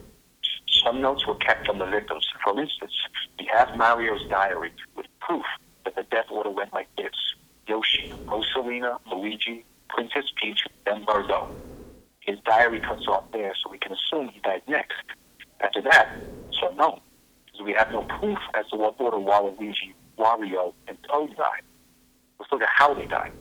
Some 0.84 1.00
notes 1.00 1.26
were 1.26 1.34
kept 1.34 1.66
from 1.66 1.80
the 1.80 1.86
victims. 1.86 2.24
For 2.44 2.56
instance, 2.60 2.94
we 3.40 3.50
have 3.52 3.76
Mario's 3.76 4.22
diary 4.30 4.70
with 4.94 5.06
proof 5.18 5.44
that 5.84 5.96
the 5.96 6.04
death 6.04 6.26
order 6.30 6.50
went 6.50 6.72
like 6.72 6.86
this. 6.96 7.16
Yoshi, 7.66 8.14
Rosalina, 8.26 9.00
Luigi, 9.10 9.64
Princess 9.88 10.30
Peach, 10.40 10.60
then 10.84 11.04
Birdo. 11.04 11.48
His 12.26 12.38
diary 12.44 12.80
cuts 12.80 13.06
off 13.06 13.24
there, 13.32 13.54
so 13.62 13.70
we 13.70 13.78
can 13.78 13.92
assume 13.92 14.28
he 14.28 14.40
died 14.40 14.62
next. 14.66 14.96
After 15.60 15.80
that, 15.82 16.08
it's 16.48 16.58
unknown, 16.60 17.00
because 17.46 17.64
we 17.64 17.72
have 17.72 17.90
no 17.92 18.02
proof 18.02 18.38
as 18.54 18.66
to 18.70 18.76
what 18.76 18.96
order 18.98 19.16
Waluigi, 19.16 19.94
Wario, 20.18 20.74
and 20.88 20.98
Toad 21.08 21.36
died. 21.36 21.62
Let's 22.38 22.50
look 22.50 22.62
at 22.62 22.68
how 22.74 22.94
they 22.94 23.06
died. 23.06 23.32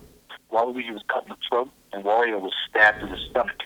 Waluigi 0.52 0.94
was 0.94 1.02
cut 1.08 1.24
in 1.24 1.30
the 1.30 1.36
throat, 1.50 1.70
and 1.94 2.06
Wario 2.06 2.40
was 2.40 2.54
stabbed 2.70 3.02
in 3.02 3.10
the 3.10 3.18
stomach. 3.30 3.64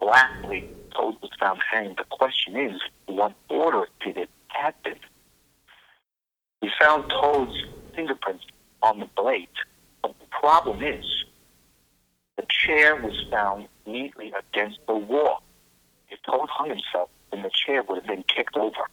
Lastly, 0.00 0.68
Toad 0.96 1.16
was 1.20 1.30
found 1.38 1.60
hanged. 1.70 1.98
The 1.98 2.04
question 2.04 2.56
is, 2.56 2.80
what 3.06 3.34
order 3.50 3.86
did 4.04 4.16
it 4.16 4.30
happen? 4.48 4.94
We 6.62 6.70
found 6.80 7.10
Toad's 7.10 7.56
fingerprints 7.94 8.44
on 8.82 8.98
the 8.98 9.08
blade, 9.14 9.48
but 10.00 10.14
the 10.18 10.26
problem 10.30 10.82
is, 10.82 11.04
the 12.36 12.46
chair 12.48 12.96
was 12.96 13.24
found 13.30 13.68
neatly 13.86 14.32
against 14.38 14.78
the 14.86 14.94
wall. 14.94 15.42
If 16.08 16.20
Toad 16.22 16.48
hung 16.50 16.68
himself, 16.68 17.10
then 17.30 17.42
the 17.42 17.50
chair 17.50 17.82
would 17.82 17.98
have 17.98 18.06
been 18.06 18.24
kicked 18.24 18.56
over. 18.56 18.88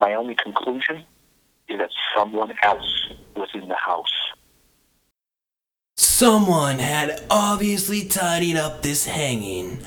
My 0.00 0.14
only 0.14 0.34
conclusion 0.34 1.04
is 1.68 1.78
that 1.78 1.90
someone 2.14 2.52
else 2.62 3.10
was 3.34 3.48
in 3.54 3.68
the 3.68 3.74
house. 3.74 4.12
Someone 5.96 6.78
had 6.78 7.22
obviously 7.30 8.04
tidied 8.04 8.56
up 8.56 8.82
this 8.82 9.06
hanging. 9.06 9.78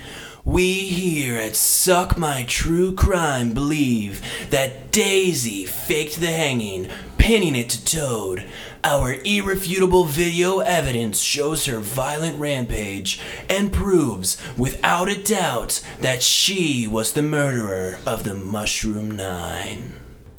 We 0.46 0.88
here 0.88 1.38
at 1.38 1.56
Suck 1.56 2.18
My 2.18 2.44
True 2.48 2.94
Crime 2.94 3.54
believe 3.54 4.22
that 4.50 4.92
Daisy 4.92 5.66
faked 5.66 6.20
the 6.20 6.28
hanging, 6.28 6.90
pinning 7.30 7.56
it 7.56 7.70
to 7.70 7.86
Toad. 7.86 8.44
Our 8.84 9.14
irrefutable 9.24 10.06
video 10.06 10.62
evidence 10.62 11.22
shows 11.22 11.68
her 11.68 11.78
violent 11.78 12.40
rampage 12.40 13.22
and 13.48 13.72
proves, 13.72 14.42
without 14.58 15.10
a 15.10 15.24
doubt, 15.24 15.86
that 16.02 16.24
she 16.24 16.88
was 16.88 17.14
the 17.14 17.22
murderer 17.22 18.00
of 18.04 18.24
the 18.24 18.34
Mushroom 18.34 19.12
Nine. 19.12 19.94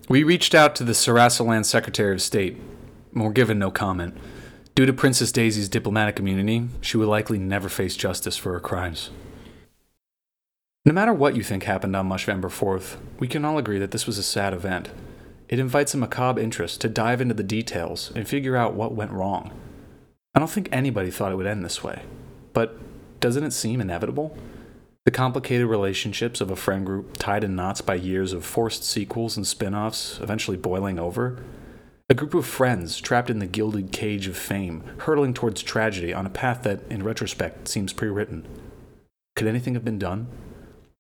We 0.08 0.24
reached 0.24 0.52
out 0.52 0.74
to 0.74 0.82
the 0.82 0.90
Sarasaland 0.90 1.64
Secretary 1.64 2.12
of 2.12 2.20
State, 2.20 2.56
and 3.14 3.22
were 3.22 3.30
given 3.30 3.60
no 3.60 3.70
comment. 3.70 4.16
Due 4.74 4.84
to 4.84 4.92
Princess 4.92 5.30
Daisy's 5.30 5.68
diplomatic 5.68 6.18
immunity, 6.18 6.70
she 6.80 6.96
would 6.96 7.06
likely 7.06 7.38
never 7.38 7.68
face 7.68 7.94
justice 7.94 8.36
for 8.36 8.52
her 8.52 8.58
crimes. 8.58 9.10
No 10.84 10.92
matter 10.92 11.14
what 11.14 11.36
you 11.36 11.44
think 11.44 11.62
happened 11.62 11.94
on 11.94 12.08
Mushvember 12.08 12.50
4th, 12.50 12.96
we 13.20 13.28
can 13.28 13.44
all 13.44 13.58
agree 13.58 13.78
that 13.78 13.92
this 13.92 14.08
was 14.08 14.18
a 14.18 14.24
sad 14.24 14.52
event. 14.52 14.88
It 15.50 15.58
invites 15.58 15.94
a 15.94 15.96
macabre 15.96 16.40
interest 16.40 16.80
to 16.80 16.88
dive 16.88 17.20
into 17.20 17.34
the 17.34 17.42
details 17.42 18.12
and 18.14 18.26
figure 18.26 18.56
out 18.56 18.74
what 18.74 18.94
went 18.94 19.10
wrong. 19.10 19.50
I 20.32 20.38
don't 20.38 20.48
think 20.48 20.68
anybody 20.70 21.10
thought 21.10 21.32
it 21.32 21.34
would 21.34 21.46
end 21.46 21.64
this 21.64 21.82
way, 21.82 22.02
but 22.52 22.78
doesn't 23.18 23.42
it 23.42 23.52
seem 23.52 23.80
inevitable? 23.80 24.38
The 25.04 25.10
complicated 25.10 25.66
relationships 25.66 26.40
of 26.40 26.52
a 26.52 26.56
friend 26.56 26.86
group 26.86 27.16
tied 27.16 27.42
in 27.42 27.56
knots 27.56 27.80
by 27.80 27.96
years 27.96 28.32
of 28.32 28.44
forced 28.44 28.84
sequels 28.84 29.36
and 29.36 29.44
spin 29.44 29.74
offs 29.74 30.20
eventually 30.20 30.56
boiling 30.56 31.00
over? 31.00 31.42
A 32.08 32.14
group 32.14 32.34
of 32.34 32.46
friends 32.46 33.00
trapped 33.00 33.28
in 33.28 33.40
the 33.40 33.46
gilded 33.46 33.90
cage 33.90 34.28
of 34.28 34.36
fame, 34.36 34.84
hurtling 34.98 35.34
towards 35.34 35.64
tragedy 35.64 36.14
on 36.14 36.26
a 36.26 36.30
path 36.30 36.62
that, 36.62 36.82
in 36.88 37.02
retrospect, 37.02 37.66
seems 37.66 37.92
pre 37.92 38.08
written. 38.08 38.46
Could 39.34 39.48
anything 39.48 39.74
have 39.74 39.84
been 39.84 39.98
done? 39.98 40.28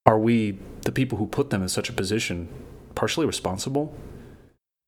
Are 0.06 0.18
we, 0.18 0.58
the 0.82 0.92
people 0.92 1.18
who 1.18 1.28
put 1.28 1.50
them 1.50 1.62
in 1.62 1.68
such 1.68 1.88
a 1.88 1.92
position, 1.92 2.48
partially 2.96 3.26
responsible? 3.26 3.94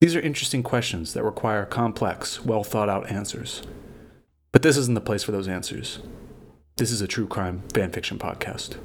These 0.03 0.17
are 0.17 0.21
interesting 0.21 0.65
questions 0.65 1.15
that 1.15 1.23
require 1.23 1.65
complex, 1.65 2.45
well 2.45 2.65
thought 2.65 2.89
out 2.89 3.09
answers. 3.09 3.63
But 4.51 4.63
this 4.63 4.77
isn't 4.77 4.95
the 4.95 5.01
place 5.01 5.23
for 5.23 5.31
those 5.31 5.47
answers. 5.47 6.01
This 6.75 6.91
is 6.91 7.01
a 7.01 7.07
true 7.07 7.29
crime 7.29 7.63
fanfiction 7.69 8.19
podcast. 8.19 8.79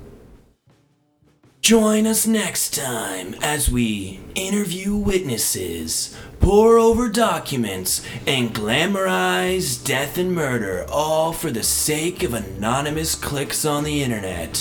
Join 1.62 2.08
us 2.08 2.26
next 2.26 2.76
time 2.76 3.36
as 3.42 3.70
we 3.70 4.22
interview 4.36 4.96
witnesses, 4.96 6.16
pour 6.40 6.78
over 6.78 7.10
documents, 7.10 8.02
and 8.26 8.54
glamorize 8.56 9.84
death 9.84 10.18
and 10.18 10.34
murder, 10.34 10.86
all 10.90 11.34
for 11.34 11.52
the 11.52 11.64
sake 11.64 12.24
of 12.24 12.34
anonymous 12.34 13.16
clicks 13.16 13.66
on 13.66 13.84
the 13.84 14.02
internet. 14.02 14.56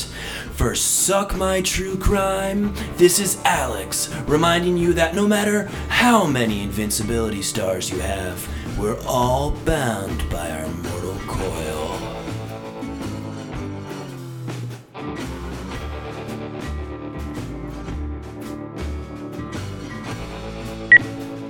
For 0.55 0.75
Suck 0.75 1.37
My 1.37 1.61
True 1.61 1.97
Crime, 1.97 2.75
this 2.97 3.21
is 3.21 3.39
Alex, 3.45 4.13
reminding 4.27 4.77
you 4.77 4.93
that 4.95 5.15
no 5.15 5.29
matter 5.29 5.67
how 5.89 6.27
many 6.27 6.63
invincibility 6.63 7.43
stars 7.43 7.89
you 7.89 8.01
have, 8.01 8.49
we're 8.77 9.01
all 9.07 9.53
bound 9.65 10.29
by 10.29 10.51
our 10.51 10.67
mortal 10.69 11.15
coil. 11.29 12.06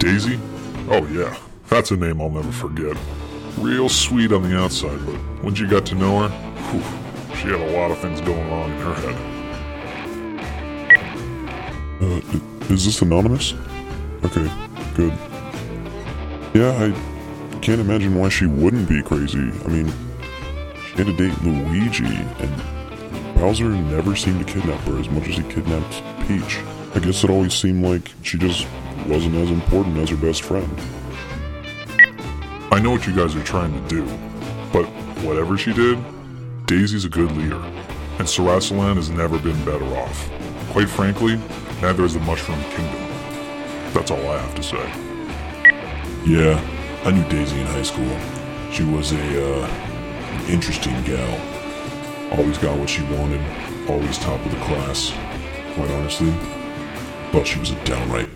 Daisy? 0.06 0.38
Oh 0.88 1.04
yeah, 1.08 1.36
that's 1.68 1.90
a 1.90 1.96
name 1.96 2.20
I'll 2.20 2.30
never 2.30 2.52
forget. 2.52 2.96
Real 3.58 3.88
sweet 3.88 4.30
on 4.30 4.48
the 4.48 4.56
outside, 4.56 5.04
but 5.04 5.16
when 5.42 5.56
you 5.56 5.66
got 5.66 5.84
to 5.86 5.96
know 5.96 6.28
her, 6.28 6.28
whew, 6.70 7.36
she 7.36 7.48
had 7.48 7.60
a 7.60 7.72
lot 7.76 7.90
of 7.90 7.98
things 7.98 8.20
going 8.20 8.48
on 8.52 8.70
in 8.70 8.78
her 8.82 8.94
head. 8.94 9.16
Uh, 12.00 12.72
is 12.72 12.84
this 12.84 13.02
anonymous? 13.02 13.54
Okay, 14.22 14.48
good. 14.94 15.12
Yeah, 16.54 16.70
I 16.70 17.58
can't 17.58 17.80
imagine 17.80 18.14
why 18.14 18.28
she 18.28 18.46
wouldn't 18.46 18.88
be 18.88 19.02
crazy. 19.02 19.40
I 19.40 19.66
mean, 19.66 19.92
she 20.88 21.02
had 21.02 21.06
to 21.06 21.16
date 21.16 21.36
Luigi, 21.42 22.04
and 22.04 23.34
Bowser 23.34 23.70
never 23.70 24.14
seemed 24.14 24.46
to 24.46 24.52
kidnap 24.52 24.80
her 24.82 25.00
as 25.00 25.10
much 25.10 25.26
as 25.26 25.36
he 25.38 25.42
kidnapped 25.52 26.00
Peach. 26.28 26.60
I 26.94 27.00
guess 27.00 27.24
it 27.24 27.30
always 27.30 27.54
seemed 27.54 27.84
like 27.84 28.12
she 28.22 28.38
just 28.38 28.68
wasn't 29.08 29.34
as 29.36 29.50
important 29.50 29.96
as 29.98 30.10
her 30.10 30.16
best 30.16 30.42
friend. 30.42 30.68
I 32.72 32.80
know 32.80 32.90
what 32.90 33.06
you 33.06 33.14
guys 33.14 33.36
are 33.36 33.42
trying 33.42 33.72
to 33.72 33.88
do, 33.88 34.04
but 34.72 34.84
whatever 35.24 35.56
she 35.56 35.72
did, 35.72 35.98
Daisy's 36.66 37.04
a 37.04 37.08
good 37.08 37.30
leader, 37.32 37.62
and 38.18 38.26
Sarasaland 38.26 38.96
has 38.96 39.08
never 39.08 39.38
been 39.38 39.64
better 39.64 39.86
off. 39.96 40.30
Quite 40.70 40.88
frankly, 40.88 41.36
neither 41.80 42.02
has 42.02 42.14
the 42.14 42.20
Mushroom 42.20 42.60
Kingdom. 42.70 43.02
That's 43.94 44.10
all 44.10 44.28
I 44.28 44.38
have 44.38 44.54
to 44.56 44.62
say. 44.62 45.06
Yeah, 46.26 46.60
I 47.04 47.12
knew 47.12 47.28
Daisy 47.28 47.60
in 47.60 47.66
high 47.66 47.82
school. 47.82 48.18
She 48.72 48.82
was 48.82 49.12
a, 49.12 49.62
uh, 49.62 49.66
an 49.66 50.50
interesting 50.50 51.00
gal. 51.04 52.36
Always 52.36 52.58
got 52.58 52.78
what 52.78 52.90
she 52.90 53.02
wanted, 53.04 53.40
always 53.88 54.18
top 54.18 54.44
of 54.44 54.50
the 54.50 54.58
class. 54.58 55.12
Quite 55.74 55.90
honestly, 55.92 56.30
thought 57.30 57.46
she 57.46 57.60
was 57.60 57.70
a 57.70 57.84
downright 57.84 58.35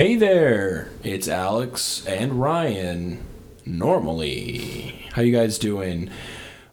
Hey 0.00 0.16
there, 0.16 0.88
it's 1.04 1.28
Alex 1.28 2.06
and 2.06 2.40
Ryan. 2.40 3.22
Normally, 3.66 5.04
how 5.12 5.20
you 5.20 5.30
guys 5.30 5.58
doing? 5.58 6.08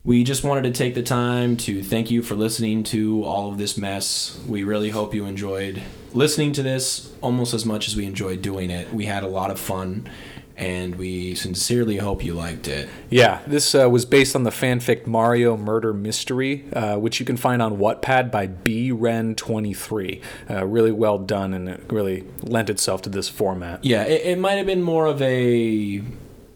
We 0.06 0.24
just 0.24 0.46
wanted 0.46 0.63
to 0.63 0.72
take 0.72 0.96
the 0.96 1.04
time 1.04 1.58
to 1.58 1.84
thank 1.84 2.10
you 2.10 2.22
for 2.22 2.36
listening 2.36 2.84
to 2.84 3.26
all 3.26 3.52
of 3.52 3.58
this 3.58 3.78
mess. 3.78 4.40
We 4.48 4.63
really 4.63 4.92
hope 4.92 5.13
you 5.13 5.26
enjoyed 5.26 5.84
listening 6.13 6.54
to 6.54 6.63
this 6.63 7.13
almost 7.20 7.54
as 7.54 7.66
much 7.66 7.90
as 7.90 7.98
we 7.98 8.06
enjoyed 8.06 8.42
doing 8.42 8.70
it. 8.70 8.94
We 8.94 9.08
had 9.08 9.24
a 9.24 9.28
lot 9.28 9.52
of 9.52 9.60
fun 9.60 10.10
and 10.58 10.96
we 10.96 11.36
sincerely 11.36 11.98
hope 11.98 12.24
you 12.24 12.34
liked 12.34 12.67
it. 12.67 12.89
Yeah, 13.10 13.41
this 13.46 13.76
uh, 13.76 13.88
was 13.89 14.06
based 14.06 14.36
on 14.36 14.43
the 14.43 14.50
fanfic 14.50 15.06
Mario 15.06 15.56
Murder 15.56 15.93
Mystery, 15.93 16.65
uh, 16.74 16.98
which 16.98 17.20
you 17.20 17.26
can 17.26 17.38
find 17.38 17.62
on 17.62 17.78
Wattpad 17.78 18.32
by 18.32 18.48
BRen23. 18.48 20.22
Uh, 20.50 20.65
really 20.65 20.91
well 20.91 21.20
done, 21.20 21.54
and 21.54 21.70
it 21.70 21.84
really 21.89 22.26
lent 22.41 22.70
itself 22.70 23.04
to 23.04 23.10
this 23.10 23.30
format. 23.30 23.86
Yeah, 23.86 24.04
it, 24.04 24.26
it 24.26 24.39
might 24.39 24.56
have 24.56 24.65
been 24.65 24.82
more 24.82 25.06
of 25.06 25.22
a 25.22 26.02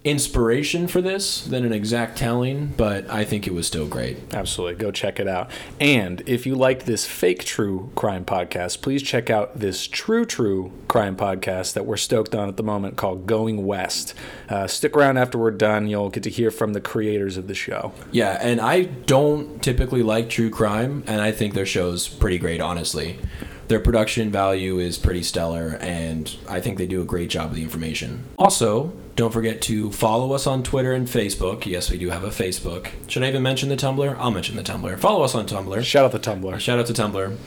inspiration 0.03 0.87
for 0.87 0.99
this 0.99 1.41
than 1.45 1.63
an 1.63 1.71
exact 1.71 2.17
telling, 2.17 2.67
but 2.75 3.07
I 3.09 3.23
think 3.23 3.45
it 3.45 3.53
was 3.53 3.67
still 3.67 3.87
great. 3.87 4.17
Absolutely. 4.33 4.75
Go 4.75 4.89
check 4.91 5.19
it 5.19 5.27
out. 5.27 5.51
And 5.79 6.23
if 6.25 6.47
you 6.47 6.55
like 6.55 6.85
this 6.85 7.05
fake 7.05 7.45
true 7.45 7.91
crime 7.95 8.25
podcast, 8.25 8.81
please 8.81 9.03
check 9.03 9.29
out 9.29 9.59
this 9.59 9.85
true 9.85 10.25
true 10.25 10.71
crime 10.87 11.15
podcast 11.15 11.73
that 11.73 11.85
we're 11.85 11.97
stoked 11.97 12.33
on 12.33 12.49
at 12.49 12.57
the 12.57 12.63
moment 12.63 12.97
called 12.97 13.27
Going 13.27 13.63
West. 13.65 14.15
Uh, 14.49 14.65
stick 14.65 14.97
around 14.97 15.17
after 15.17 15.37
we're 15.37 15.51
done. 15.51 15.87
You'll 15.87 16.09
get 16.09 16.23
to 16.23 16.31
hear 16.31 16.49
from 16.49 16.73
the 16.73 16.81
creators 16.81 17.37
of 17.37 17.47
the 17.47 17.55
show. 17.55 17.93
Yeah, 18.11 18.39
and 18.41 18.59
I 18.59 18.83
don't 18.83 19.61
typically 19.61 20.01
like 20.01 20.29
true 20.29 20.49
crime, 20.49 21.03
and 21.05 21.21
I 21.21 21.31
think 21.31 21.53
their 21.53 21.65
show's 21.65 22.07
pretty 22.07 22.39
great, 22.39 22.59
honestly. 22.59 23.19
Their 23.67 23.79
production 23.79 24.31
value 24.31 24.79
is 24.79 24.97
pretty 24.97 25.23
stellar, 25.23 25.77
and 25.79 26.35
I 26.49 26.59
think 26.59 26.77
they 26.77 26.87
do 26.87 27.01
a 27.01 27.05
great 27.05 27.29
job 27.29 27.51
with 27.51 27.57
the 27.57 27.63
information. 27.63 28.25
Also, 28.37 28.91
don't 29.15 29.31
forget 29.31 29.61
to 29.63 29.91
follow 29.91 30.33
us 30.33 30.47
on 30.47 30.63
Twitter 30.63 30.93
and 30.93 31.07
Facebook. 31.07 31.65
Yes, 31.65 31.91
we 31.91 31.97
do 31.97 32.09
have 32.09 32.23
a 32.23 32.29
Facebook. 32.29 32.89
Should 33.07 33.23
I 33.23 33.29
even 33.29 33.43
mention 33.43 33.69
the 33.69 33.75
Tumblr? 33.75 34.17
I'll 34.17 34.31
mention 34.31 34.55
the 34.55 34.63
Tumblr. 34.63 34.99
Follow 34.99 35.23
us 35.23 35.35
on 35.35 35.47
Tumblr. 35.47 35.83
Shout 35.83 36.05
out 36.05 36.11
the 36.11 36.19
Tumblr. 36.19 36.59
Shout 36.59 36.79
out 36.79 36.87
to 36.87 36.93
Tumblr. 36.93 37.37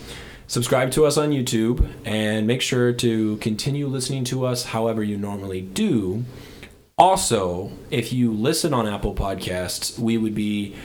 Subscribe 0.46 0.90
to 0.90 1.06
us 1.06 1.16
on 1.16 1.30
YouTube, 1.30 1.88
and 2.04 2.46
make 2.46 2.60
sure 2.60 2.92
to 2.92 3.38
continue 3.38 3.86
listening 3.86 4.24
to 4.24 4.44
us 4.44 4.66
however 4.66 5.02
you 5.02 5.16
normally 5.16 5.62
do. 5.62 6.24
Also, 6.98 7.72
if 7.90 8.12
you 8.12 8.30
listen 8.30 8.74
on 8.74 8.86
Apple 8.86 9.14
Podcasts, 9.14 9.98
we 9.98 10.18
would 10.18 10.34
be 10.34 10.76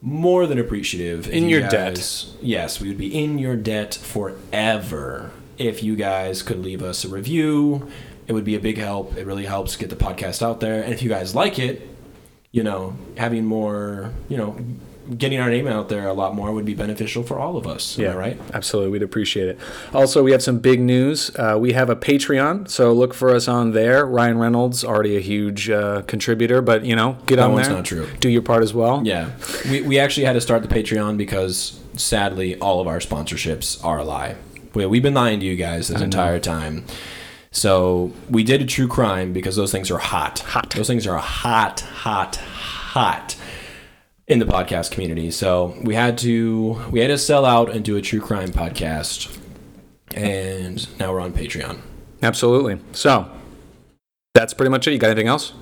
more 0.00 0.46
than 0.46 0.58
appreciative. 0.58 1.28
In 1.28 1.48
you 1.48 1.58
your 1.58 1.68
debt. 1.68 2.26
Yes, 2.40 2.80
we 2.80 2.88
would 2.88 2.96
be 2.98 3.12
in 3.12 3.38
your 3.38 3.56
debt 3.56 3.94
forever 3.94 5.32
if 5.58 5.82
you 5.82 5.96
guys 5.96 6.42
could 6.42 6.60
leave 6.60 6.82
us 6.82 7.04
a 7.04 7.08
review. 7.08 7.90
It 8.28 8.32
would 8.32 8.44
be 8.44 8.54
a 8.54 8.60
big 8.60 8.76
help. 8.78 9.16
It 9.16 9.26
really 9.26 9.46
helps 9.46 9.74
get 9.76 9.90
the 9.90 9.96
podcast 9.96 10.42
out 10.42 10.60
there. 10.60 10.82
And 10.82 10.92
if 10.92 11.02
you 11.02 11.08
guys 11.08 11.34
like 11.34 11.58
it, 11.58 11.88
you 12.52 12.62
know, 12.62 12.94
having 13.16 13.44
more, 13.44 14.12
you 14.28 14.36
know, 14.36 14.56
getting 15.16 15.40
our 15.40 15.48
name 15.48 15.66
out 15.66 15.88
there 15.88 16.06
a 16.06 16.12
lot 16.12 16.34
more 16.34 16.52
would 16.52 16.66
be 16.66 16.74
beneficial 16.74 17.22
for 17.22 17.38
all 17.38 17.56
of 17.56 17.66
us. 17.66 17.96
Yeah, 17.96 18.12
right? 18.12 18.38
Absolutely. 18.52 18.90
We'd 18.90 19.02
appreciate 19.02 19.48
it. 19.48 19.58
Also, 19.94 20.22
we 20.22 20.32
have 20.32 20.42
some 20.42 20.58
big 20.58 20.80
news. 20.80 21.34
Uh, 21.36 21.56
we 21.58 21.72
have 21.72 21.88
a 21.88 21.96
Patreon, 21.96 22.68
so 22.68 22.92
look 22.92 23.14
for 23.14 23.34
us 23.34 23.48
on 23.48 23.72
there. 23.72 24.04
Ryan 24.04 24.36
Reynolds, 24.36 24.84
already 24.84 25.16
a 25.16 25.20
huge 25.20 25.70
uh, 25.70 26.02
contributor, 26.02 26.60
but, 26.60 26.84
you 26.84 26.94
know, 26.94 27.16
get 27.24 27.36
That 27.36 27.46
on 27.46 27.52
one's 27.54 27.68
there. 27.68 27.76
not 27.76 27.86
true. 27.86 28.06
Do 28.20 28.28
your 28.28 28.42
part 28.42 28.62
as 28.62 28.74
well. 28.74 29.00
Yeah. 29.02 29.30
We, 29.70 29.80
we 29.80 29.98
actually 29.98 30.24
had 30.26 30.34
to 30.34 30.42
start 30.42 30.60
the 30.60 30.68
Patreon 30.68 31.16
because 31.16 31.80
sadly 31.96 32.58
all 32.58 32.78
of 32.82 32.86
our 32.86 32.98
sponsorships 32.98 33.82
are 33.82 33.98
a 34.00 34.04
lie. 34.04 34.36
We, 34.74 34.84
we've 34.84 35.02
been 35.02 35.14
lying 35.14 35.40
to 35.40 35.46
you 35.46 35.56
guys 35.56 35.88
this 35.88 36.02
entire 36.02 36.38
time. 36.38 36.84
So 37.50 38.12
we 38.28 38.44
did 38.44 38.60
a 38.60 38.66
true 38.66 38.88
crime 38.88 39.32
because 39.32 39.56
those 39.56 39.72
things 39.72 39.90
are 39.90 39.98
hot. 39.98 40.40
Hot. 40.40 40.70
Those 40.70 40.86
things 40.86 41.06
are 41.06 41.18
hot, 41.18 41.80
hot, 41.80 42.36
hot 42.36 43.36
in 44.26 44.38
the 44.38 44.44
podcast 44.44 44.90
community. 44.90 45.30
So 45.30 45.74
we 45.82 45.94
had 45.94 46.18
to 46.18 46.80
we 46.90 47.00
had 47.00 47.08
to 47.08 47.18
sell 47.18 47.44
out 47.44 47.70
and 47.70 47.84
do 47.84 47.96
a 47.96 48.02
true 48.02 48.20
crime 48.20 48.50
podcast. 48.50 49.36
And 50.14 50.86
now 50.98 51.12
we're 51.12 51.20
on 51.20 51.32
Patreon. 51.32 51.80
Absolutely. 52.22 52.80
So, 52.92 53.30
that's 54.34 54.54
pretty 54.54 54.70
much 54.70 54.86
it. 54.86 54.92
You 54.92 54.98
got 54.98 55.10
anything 55.10 55.28
else? 55.28 55.52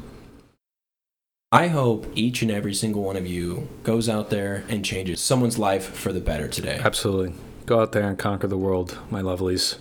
I 1.52 1.68
hope 1.68 2.06
each 2.14 2.42
and 2.42 2.50
every 2.50 2.74
single 2.74 3.02
one 3.02 3.16
of 3.16 3.26
you 3.26 3.68
goes 3.82 4.08
out 4.08 4.30
there 4.30 4.64
and 4.68 4.84
changes 4.84 5.20
someone's 5.20 5.58
life 5.58 5.84
for 5.84 6.12
the 6.12 6.20
better 6.20 6.48
today. 6.48 6.80
Absolutely. 6.82 7.34
Go 7.66 7.80
out 7.80 7.92
there 7.92 8.08
and 8.08 8.18
conquer 8.18 8.46
the 8.46 8.58
world, 8.58 8.98
my 9.10 9.20
lovelies. 9.20 9.76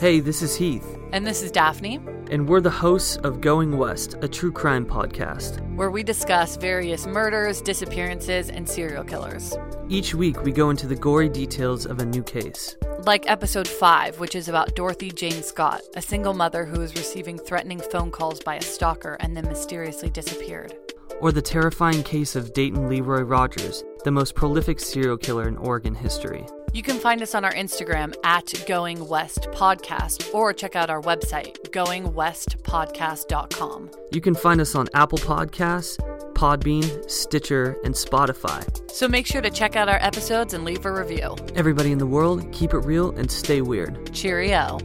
Hey, 0.00 0.20
this 0.20 0.40
is 0.40 0.56
Heath, 0.56 0.96
And 1.12 1.26
this 1.26 1.42
is 1.42 1.50
Daphne, 1.50 2.00
and 2.30 2.48
we're 2.48 2.62
the 2.62 2.70
hosts 2.70 3.18
of 3.18 3.42
Going 3.42 3.76
West, 3.76 4.16
a 4.22 4.28
true 4.28 4.50
crime 4.50 4.86
podcast. 4.86 5.60
where 5.76 5.90
we 5.90 6.02
discuss 6.02 6.56
various 6.56 7.06
murders, 7.06 7.60
disappearances, 7.60 8.48
and 8.48 8.66
serial 8.66 9.04
killers. 9.04 9.54
Each 9.90 10.14
week, 10.14 10.42
we 10.42 10.52
go 10.52 10.70
into 10.70 10.86
the 10.86 10.94
gory 10.94 11.28
details 11.28 11.84
of 11.84 11.98
a 11.98 12.06
new 12.06 12.22
case. 12.22 12.78
Like 13.04 13.30
episode 13.30 13.68
5, 13.68 14.18
which 14.20 14.34
is 14.34 14.48
about 14.48 14.74
Dorothy 14.74 15.10
Jane 15.10 15.42
Scott, 15.42 15.82
a 15.94 16.00
single 16.00 16.32
mother 16.32 16.64
who 16.64 16.80
was 16.80 16.96
receiving 16.96 17.38
threatening 17.38 17.80
phone 17.80 18.10
calls 18.10 18.40
by 18.40 18.54
a 18.54 18.62
stalker 18.62 19.18
and 19.20 19.36
then 19.36 19.44
mysteriously 19.44 20.08
disappeared. 20.08 20.74
Or 21.20 21.30
the 21.30 21.42
terrifying 21.42 22.02
case 22.04 22.36
of 22.36 22.54
Dayton 22.54 22.88
Leroy 22.88 23.20
Rogers, 23.20 23.84
the 24.04 24.10
most 24.10 24.34
prolific 24.34 24.80
serial 24.80 25.18
killer 25.18 25.46
in 25.46 25.58
Oregon 25.58 25.94
history. 25.94 26.46
You 26.72 26.82
can 26.82 26.98
find 26.98 27.20
us 27.20 27.34
on 27.34 27.44
our 27.44 27.52
Instagram 27.52 28.14
at 28.22 28.64
Going 28.66 29.08
West 29.08 29.48
Podcast 29.52 30.32
or 30.32 30.52
check 30.52 30.76
out 30.76 30.88
our 30.88 31.02
website, 31.02 31.58
goingwestpodcast.com. 31.70 33.90
You 34.12 34.20
can 34.20 34.36
find 34.36 34.60
us 34.60 34.76
on 34.76 34.86
Apple 34.94 35.18
Podcasts, 35.18 35.98
Podbean, 36.34 37.10
Stitcher, 37.10 37.76
and 37.84 37.92
Spotify. 37.94 38.64
So 38.90 39.08
make 39.08 39.26
sure 39.26 39.42
to 39.42 39.50
check 39.50 39.74
out 39.74 39.88
our 39.88 39.98
episodes 40.00 40.54
and 40.54 40.64
leave 40.64 40.86
a 40.86 40.92
review. 40.92 41.34
Everybody 41.56 41.90
in 41.92 41.98
the 41.98 42.06
world, 42.06 42.50
keep 42.52 42.72
it 42.72 42.78
real 42.78 43.10
and 43.10 43.28
stay 43.30 43.60
weird. 43.62 44.12
Cheerio. 44.12 44.78